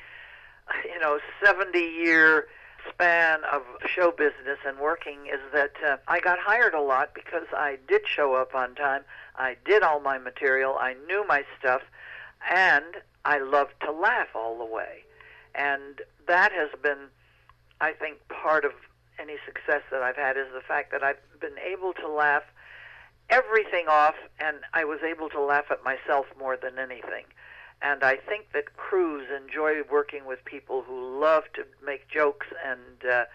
you 0.85 0.99
know, 0.99 1.19
70 1.43 1.77
year 1.79 2.47
span 2.89 3.39
of 3.51 3.63
show 3.85 4.11
business 4.11 4.59
and 4.65 4.79
working 4.79 5.27
is 5.31 5.41
that 5.53 5.73
uh, 5.85 5.97
I 6.07 6.19
got 6.19 6.39
hired 6.39 6.73
a 6.73 6.81
lot 6.81 7.13
because 7.13 7.45
I 7.53 7.77
did 7.87 8.01
show 8.07 8.35
up 8.35 8.55
on 8.55 8.75
time. 8.75 9.03
I 9.35 9.55
did 9.65 9.83
all 9.83 9.99
my 9.99 10.17
material. 10.17 10.77
I 10.79 10.95
knew 11.07 11.25
my 11.27 11.43
stuff. 11.59 11.81
And 12.49 12.85
I 13.25 13.39
loved 13.39 13.73
to 13.81 13.91
laugh 13.91 14.29
all 14.35 14.57
the 14.57 14.65
way. 14.65 15.03
And 15.53 16.01
that 16.27 16.51
has 16.51 16.69
been, 16.81 17.09
I 17.81 17.91
think, 17.91 18.19
part 18.29 18.63
of 18.63 18.71
any 19.19 19.35
success 19.45 19.81
that 19.91 20.01
I've 20.01 20.15
had 20.15 20.37
is 20.37 20.47
the 20.53 20.61
fact 20.61 20.91
that 20.91 21.03
I've 21.03 21.19
been 21.39 21.57
able 21.59 21.93
to 21.93 22.07
laugh 22.07 22.43
everything 23.29 23.87
off, 23.87 24.15
and 24.39 24.57
I 24.73 24.85
was 24.85 24.99
able 25.03 25.29
to 25.29 25.41
laugh 25.41 25.65
at 25.69 25.83
myself 25.83 26.25
more 26.39 26.57
than 26.57 26.79
anything. 26.79 27.25
And 27.81 28.03
I 28.03 28.15
think 28.15 28.53
that 28.53 28.75
crews 28.77 29.27
enjoy 29.29 29.83
working 29.91 30.25
with 30.25 30.43
people 30.45 30.81
who 30.81 31.19
love 31.19 31.43
to 31.53 31.65
make 31.85 32.07
jokes 32.09 32.47
and 32.65 33.09
uh, 33.09 33.25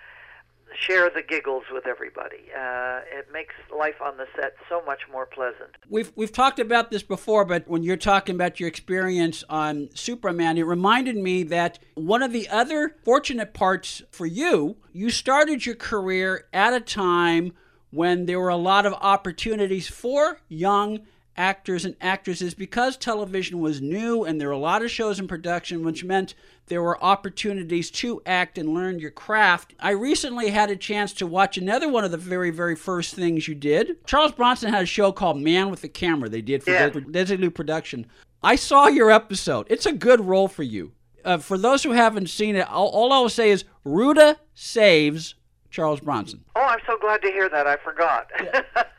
share 0.79 1.11
the 1.11 1.23
giggles 1.23 1.65
with 1.73 1.87
everybody. 1.87 2.51
Uh, 2.57 3.01
it 3.13 3.29
makes 3.33 3.55
life 3.77 4.01
on 4.03 4.17
the 4.17 4.27
set 4.35 4.55
so 4.69 4.83
much 4.85 5.01
more 5.11 5.27
pleasant. 5.27 5.71
We've 5.89 6.13
we've 6.17 6.33
talked 6.33 6.59
about 6.59 6.91
this 6.91 7.03
before, 7.03 7.45
but 7.45 7.69
when 7.69 7.83
you're 7.83 7.97
talking 7.97 8.35
about 8.35 8.61
your 8.61 8.69
experience 8.69 9.45
on 9.49 9.89
Superman, 9.95 10.59
it 10.59 10.63
reminded 10.63 11.17
me 11.17 11.43
that 11.45 11.79
one 11.95 12.23
of 12.23 12.33
the 12.33 12.49
other 12.49 12.97
fortunate 13.05 13.55
parts 13.55 14.03
for 14.11 14.27
you, 14.27 14.77
you 14.93 15.11
started 15.11 15.65
your 15.67 15.75
career 15.75 16.47
at 16.53 16.73
a 16.73 16.81
time 16.81 17.53
when 17.91 18.27
there 18.27 18.41
were 18.41 18.49
a 18.49 18.57
lot 18.57 18.87
of 18.87 18.95
opportunities 18.95 19.87
for 19.87 20.41
young 20.49 21.01
actors 21.37 21.85
and 21.85 21.97
actresses 22.01 22.55
because 22.55 22.97
television 22.97 23.61
was 23.61 23.81
new 23.81 24.25
and 24.25 24.41
there 24.41 24.49
were 24.49 24.55
a 24.55 24.59
lot 24.59 24.83
of 24.83 24.91
shows 24.91 25.19
in 25.19 25.27
production, 25.27 25.85
which 25.85 26.05
meant 26.05 26.35
there 26.73 26.83
were 26.83 27.05
opportunities 27.05 27.91
to 27.91 28.23
act 28.25 28.57
and 28.57 28.73
learn 28.73 28.99
your 28.99 29.11
craft. 29.11 29.75
I 29.79 29.91
recently 29.91 30.49
had 30.49 30.71
a 30.71 30.77
chance 30.77 31.13
to 31.15 31.27
watch 31.27 31.59
another 31.59 31.87
one 31.87 32.03
of 32.03 32.11
the 32.13 32.17
very, 32.17 32.49
very 32.49 32.75
first 32.75 33.15
things 33.15 33.47
you 33.47 33.55
did. 33.55 34.03
Charles 34.07 34.33
Bronson 34.33 34.73
had 34.73 34.83
a 34.85 34.87
show 34.87 35.13
called 35.13 35.39
Man 35.39 35.71
with 35.71 35.83
the 35.83 35.89
Camera 35.91 36.31
they 36.31 36.41
did 36.41 36.63
for 36.63 36.71
Yeah. 36.71 36.89
Desilu 36.89 37.53
Production. 37.55 38.07
I 38.43 38.57
saw 38.57 38.87
your 38.87 39.11
episode. 39.11 39.67
It's 39.69 39.85
a 39.85 39.93
good 39.93 40.23
role 40.23 40.49
for 40.49 40.63
you. 40.63 40.93
Uh, 41.27 41.37
for 41.37 41.59
those 41.59 41.83
who 41.83 41.91
haven't 41.91 42.31
seen 42.31 42.57
it, 42.57 42.67
all, 42.67 42.89
all 42.89 43.13
I 43.13 43.19
will 43.21 43.29
say 43.29 43.51
is 43.51 43.65
Ruta 43.85 44.39
saves 44.55 45.35
Charles 45.73 46.01
Bronson. 46.01 46.45
Oh, 46.55 46.61
I'm 46.61 46.79
so 46.87 46.99
glad 46.99 47.23
to 47.23 47.29
hear 47.29 47.49
that. 47.49 47.67
I 47.67 47.77
forgot. 47.79 48.31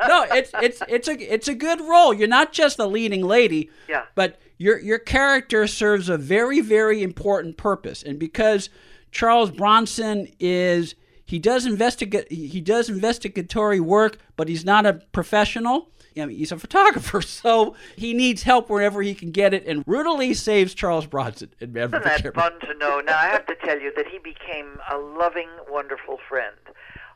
no, 0.08 0.26
it's 0.32 0.52
it's 0.56 0.82
it's 0.90 1.08
a 1.08 1.34
it's 1.34 1.48
a 1.48 1.54
good 1.54 1.80
role. 1.80 2.14
You're 2.14 2.28
not 2.28 2.52
just 2.52 2.78
the 2.78 2.88
leading 2.88 3.22
lady, 3.24 3.70
Yeah. 3.88 4.06
but 4.16 4.42
your 4.58 4.80
your 4.80 4.98
character 5.00 5.68
serves 5.68 6.10
a 6.10 6.18
very 6.18 6.60
very 6.62 7.04
important 7.04 7.58
purpose. 7.58 8.02
And 8.02 8.18
because 8.18 8.70
Charles 9.12 9.52
Bronson 9.52 10.28
is 10.40 10.96
he 11.34 11.40
does 11.40 11.66
investigate 11.66 12.32
he 12.32 12.62
does 12.62 12.90
investigatory 12.90 13.80
work, 13.80 14.20
but 14.38 14.48
he's 14.48 14.64
not 14.64 14.86
a 14.86 14.94
professional. 14.94 15.90
I 16.16 16.28
mean, 16.28 16.38
he's 16.38 16.52
a 16.52 16.60
photographer, 16.60 17.22
so 17.42 17.76
he 17.96 18.14
needs 18.14 18.44
help 18.44 18.70
wherever 18.70 19.02
he 19.02 19.16
can 19.16 19.32
get 19.32 19.52
it. 19.52 19.66
And 19.66 19.84
Ruta 19.88 20.14
Lee 20.14 20.36
saves 20.36 20.76
Charles 20.76 21.08
Bronson 21.08 21.50
with 21.60 21.76
Isn't 21.76 21.92
that 21.92 22.36
fun 22.36 22.60
to 22.60 22.76
know? 22.76 23.00
Now, 23.00 23.18
I 23.18 23.26
have 23.30 23.48
to 23.48 23.56
tell 23.56 23.80
you 23.80 23.92
that 23.96 24.06
he 24.10 24.20
became 24.20 24.78
a 24.92 24.98
loving, 24.98 25.50
wonderful 25.68 26.20
friend. 26.30 26.56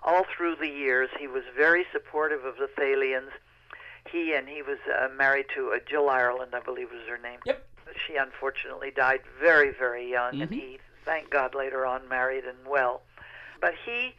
All 0.01 0.25
through 0.35 0.55
the 0.55 0.67
years, 0.67 1.09
he 1.19 1.27
was 1.27 1.43
very 1.55 1.85
supportive 1.93 2.43
of 2.43 2.55
the 2.55 2.69
Thalians. 2.75 3.29
He 4.11 4.33
and 4.33 4.49
he 4.49 4.63
was 4.63 4.79
uh, 4.91 5.09
married 5.15 5.45
to 5.53 5.73
uh, 5.73 5.77
Jill 5.87 6.09
Ireland, 6.09 6.55
I 6.55 6.61
believe 6.61 6.89
was 6.89 7.07
her 7.07 7.19
name. 7.19 7.37
Yep. 7.45 7.63
She 8.07 8.15
unfortunately 8.15 8.89
died 8.89 9.19
very, 9.39 9.71
very 9.77 10.09
young, 10.09 10.41
and 10.41 10.51
he, 10.51 10.79
thank 11.05 11.29
God, 11.29 11.53
later 11.53 11.85
on 11.85 12.09
married 12.09 12.45
and 12.45 12.57
well. 12.67 13.03
But 13.59 13.73
he 13.85 14.15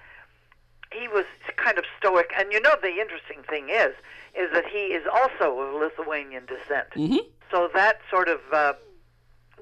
he 0.93 1.07
was 1.09 1.25
kind 1.57 1.79
of 1.79 1.85
stoic, 1.99 2.31
and 2.37 2.53
you 2.53 2.61
know 2.61 2.75
the 2.81 2.99
interesting 3.01 3.43
thing 3.49 3.69
is 3.69 3.95
is 4.35 4.51
that 4.53 4.67
he 4.67 4.87
is 4.95 5.07
also 5.13 5.59
of 5.61 5.75
Lithuanian 5.75 6.47
descent. 6.47 6.91
Mhm. 6.95 7.21
So 7.51 7.69
that 7.75 8.01
sort 8.11 8.29
of 8.29 8.41
uh, 8.53 8.75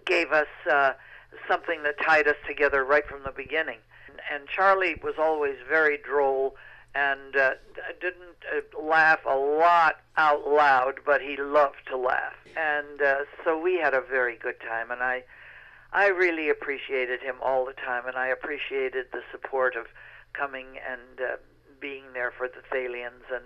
gave 0.05 0.33
us 0.33 0.49
uh, 0.71 0.93
something 1.49 1.83
that 1.85 1.97
tied 2.01 2.29
us 2.29 2.37
together 2.47 2.85
right 2.85 3.07
from 3.07 3.23
the 3.25 3.31
beginning. 3.33 3.79
And 4.33 4.49
Charlie 4.49 4.97
was 5.03 5.15
always 5.19 5.57
very 5.69 5.97
droll 5.99 6.57
and 6.95 7.37
uh, 7.37 7.53
didn't 8.01 8.23
uh, 8.53 8.81
laugh 8.83 9.21
a 9.27 9.37
lot 9.37 9.97
out 10.17 10.49
loud, 10.49 10.95
but 11.05 11.21
he 11.21 11.37
loved 11.37 11.87
to 11.89 11.97
laugh. 11.97 12.35
And 12.57 13.03
uh, 13.03 13.17
so 13.45 13.59
we 13.59 13.75
had 13.79 13.95
a 13.95 14.01
very 14.01 14.37
good 14.37 14.59
time, 14.61 14.91
and 14.91 15.03
I, 15.03 15.23
I 15.92 16.09
really 16.09 16.51
appreciated 16.51 17.20
him 17.20 17.37
all 17.42 17.64
the 17.64 17.72
time, 17.72 18.07
and 18.07 18.16
I 18.16 18.29
appreciated 18.29 19.07
the 19.12 19.22
support 19.33 19.77
of 19.77 19.87
coming 20.33 20.66
and 20.88 21.20
uh, 21.20 21.37
being 21.81 22.05
there 22.12 22.33
for 22.37 22.49
the 22.49 22.62
Thalians 22.75 23.25
and 23.33 23.44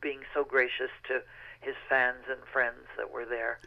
being 0.00 0.20
so 0.34 0.44
gracious 0.44 0.90
to 1.08 1.22
his 1.60 1.74
fans 1.88 2.24
and 2.28 2.40
friends 2.52 2.86
that 2.96 3.10
were 3.10 3.24
there. 3.24 3.58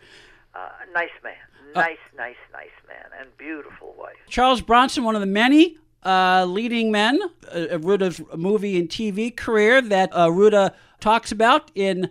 Uh, 0.54 0.70
nice 0.94 1.10
man, 1.24 1.34
nice, 1.74 1.98
nice, 2.16 2.36
nice 2.54 2.70
man, 2.88 3.20
and 3.20 3.36
beautiful 3.38 3.94
wife. 3.98 4.16
Charles 4.30 4.62
Bronson, 4.62 5.04
one 5.04 5.16
of 5.16 5.22
the 5.22 5.28
many 5.28 5.78
uh, 6.04 6.46
leading 6.46 6.92
men 6.92 7.20
uh, 7.54 7.68
of 7.72 7.86
Ruta's 7.86 8.22
movie 8.36 8.80
and 8.80 8.88
TV 8.88 9.36
career 9.36 9.82
that 9.82 10.16
uh, 10.16 10.32
Ruta 10.32 10.74
talks 11.00 11.32
about 11.32 11.72
in 11.76 12.10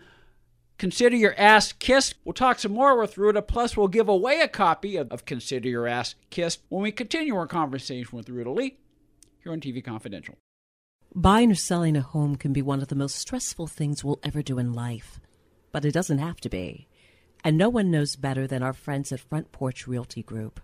Consider 0.78 1.16
Your 1.16 1.34
Ass 1.38 1.72
Kissed. 1.72 2.16
We'll 2.24 2.32
talk 2.32 2.58
some 2.58 2.72
more 2.72 2.98
with 2.98 3.16
Ruta, 3.16 3.42
plus, 3.42 3.76
we'll 3.76 3.88
give 3.88 4.08
away 4.08 4.40
a 4.40 4.48
copy 4.48 4.96
of, 4.96 5.10
of 5.12 5.24
Consider 5.24 5.68
Your 5.68 5.86
Ass 5.86 6.14
Kissed 6.30 6.62
when 6.68 6.82
we 6.82 6.90
continue 6.90 7.36
our 7.36 7.46
conversation 7.46 8.16
with 8.16 8.28
Ruta 8.28 8.50
Lee 8.50 8.78
here 9.42 9.52
on 9.52 9.60
TV 9.60 9.84
Confidential. 9.84 10.36
Buying 11.14 11.52
or 11.52 11.54
selling 11.54 11.96
a 11.96 12.00
home 12.00 12.34
can 12.34 12.52
be 12.52 12.60
one 12.60 12.82
of 12.82 12.88
the 12.88 12.96
most 12.96 13.14
stressful 13.14 13.68
things 13.68 14.02
we'll 14.02 14.18
ever 14.24 14.42
do 14.42 14.58
in 14.58 14.72
life, 14.72 15.20
but 15.70 15.84
it 15.84 15.92
doesn't 15.92 16.18
have 16.18 16.40
to 16.40 16.48
be. 16.48 16.88
And 17.44 17.56
no 17.56 17.68
one 17.68 17.90
knows 17.90 18.16
better 18.16 18.48
than 18.48 18.62
our 18.62 18.72
friends 18.72 19.12
at 19.12 19.20
Front 19.20 19.52
Porch 19.52 19.86
Realty 19.86 20.24
Group. 20.24 20.60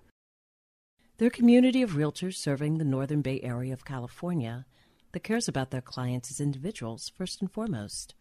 They're 1.18 1.30
community 1.30 1.82
of 1.82 1.92
realtors 1.92 2.34
serving 2.34 2.78
the 2.78 2.84
Northern 2.84 3.20
Bay 3.20 3.40
Area 3.42 3.72
of 3.72 3.84
California 3.84 4.66
that 5.12 5.22
cares 5.22 5.46
about 5.46 5.70
their 5.70 5.82
clients 5.82 6.30
as 6.30 6.40
individuals 6.40 7.12
first 7.16 7.40
and 7.40 7.52
foremost. 7.52 8.14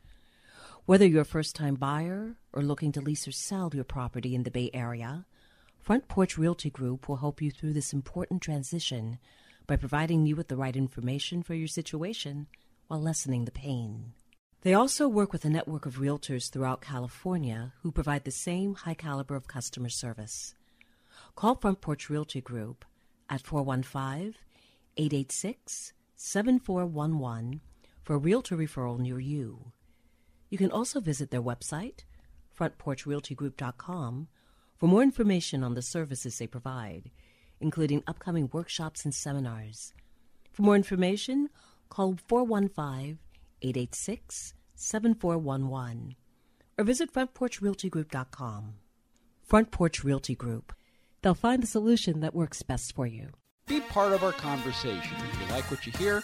Whether 0.90 1.06
you're 1.06 1.22
a 1.22 1.36
first 1.38 1.56
time 1.56 1.76
buyer 1.76 2.38
or 2.52 2.64
looking 2.64 2.92
to 2.94 3.00
lease 3.00 3.28
or 3.28 3.32
sell 3.32 3.70
your 3.76 3.84
property 3.84 4.34
in 4.34 4.42
the 4.42 4.50
Bay 4.50 4.72
Area, 4.74 5.28
Front 5.78 6.08
Porch 6.08 6.36
Realty 6.36 6.72
Group 6.72 7.08
will 7.08 7.18
help 7.18 7.44
you 7.44 7.52
through 7.52 7.74
this 7.74 7.94
important 7.94 8.42
transition 8.42 9.20
by 9.68 9.76
providing 9.76 10.26
you 10.26 10.36
with 10.36 10.48
the 10.48 10.56
right 10.56 10.76
information 10.76 11.44
for 11.44 11.54
your 11.54 11.68
situation 11.68 12.48
while 12.88 13.00
lessening 13.00 13.46
the 13.46 13.52
pain. 13.52 14.14
They 14.62 14.74
also 14.74 15.08
work 15.08 15.32
with 15.32 15.46
a 15.46 15.50
network 15.52 15.86
of 15.86 16.00
realtors 16.00 16.50
throughout 16.50 16.82
California 16.82 17.74
who 17.84 17.92
provide 17.92 18.24
the 18.24 18.32
same 18.32 18.74
high 18.74 18.96
caliber 18.96 19.36
of 19.36 19.48
customer 19.48 19.90
service. 19.90 20.56
Call 21.36 21.54
Front 21.54 21.82
Porch 21.82 22.10
Realty 22.10 22.42
Group 22.42 22.84
at 23.30 23.42
415 23.42 24.34
886 24.98 25.94
7411 26.16 27.62
for 28.02 28.16
a 28.16 28.18
realtor 28.18 28.58
referral 28.58 28.98
near 28.98 29.20
you. 29.20 29.72
You 30.50 30.58
can 30.58 30.72
also 30.72 31.00
visit 31.00 31.32
their 31.32 31.42
website, 31.42 32.04
frontporchrealtygroup.com, 32.58 34.28
for 34.78 34.88
more 34.88 35.04
information 35.04 35.64
on 35.64 35.76
the 35.76 35.82
services 35.82 36.38
they 36.38 36.48
provide, 36.48 37.12
including 37.60 38.04
upcoming 38.08 38.50
workshops 38.52 39.06
and 39.06 39.14
seminars. 39.14 39.94
For 40.52 40.64
more 40.64 40.76
information, 40.76 41.50
call 41.90 42.18
415 42.28 43.20
886 43.62 44.54
7411 44.76 46.16
or 46.78 46.86
visit 46.86 47.14
frontporchrealtygroup.com. 47.14 48.76
Front 49.44 49.72
Porch 49.72 50.04
Realty 50.04 50.36
Group. 50.36 50.74
They'll 51.22 51.34
find 51.34 51.62
the 51.62 51.68
solution 51.68 52.22
that 52.22 52.34
works 52.34 52.62
best 52.62 52.96
for 52.96 53.06
you. 53.06 53.32
Be 53.68 53.82
part 53.82 54.14
of 54.14 54.24
our 54.24 54.32
conversation. 54.32 55.18
If 55.18 55.42
you 55.42 55.54
like 55.54 55.70
what 55.70 55.86
you 55.86 55.92
hear, 55.94 56.24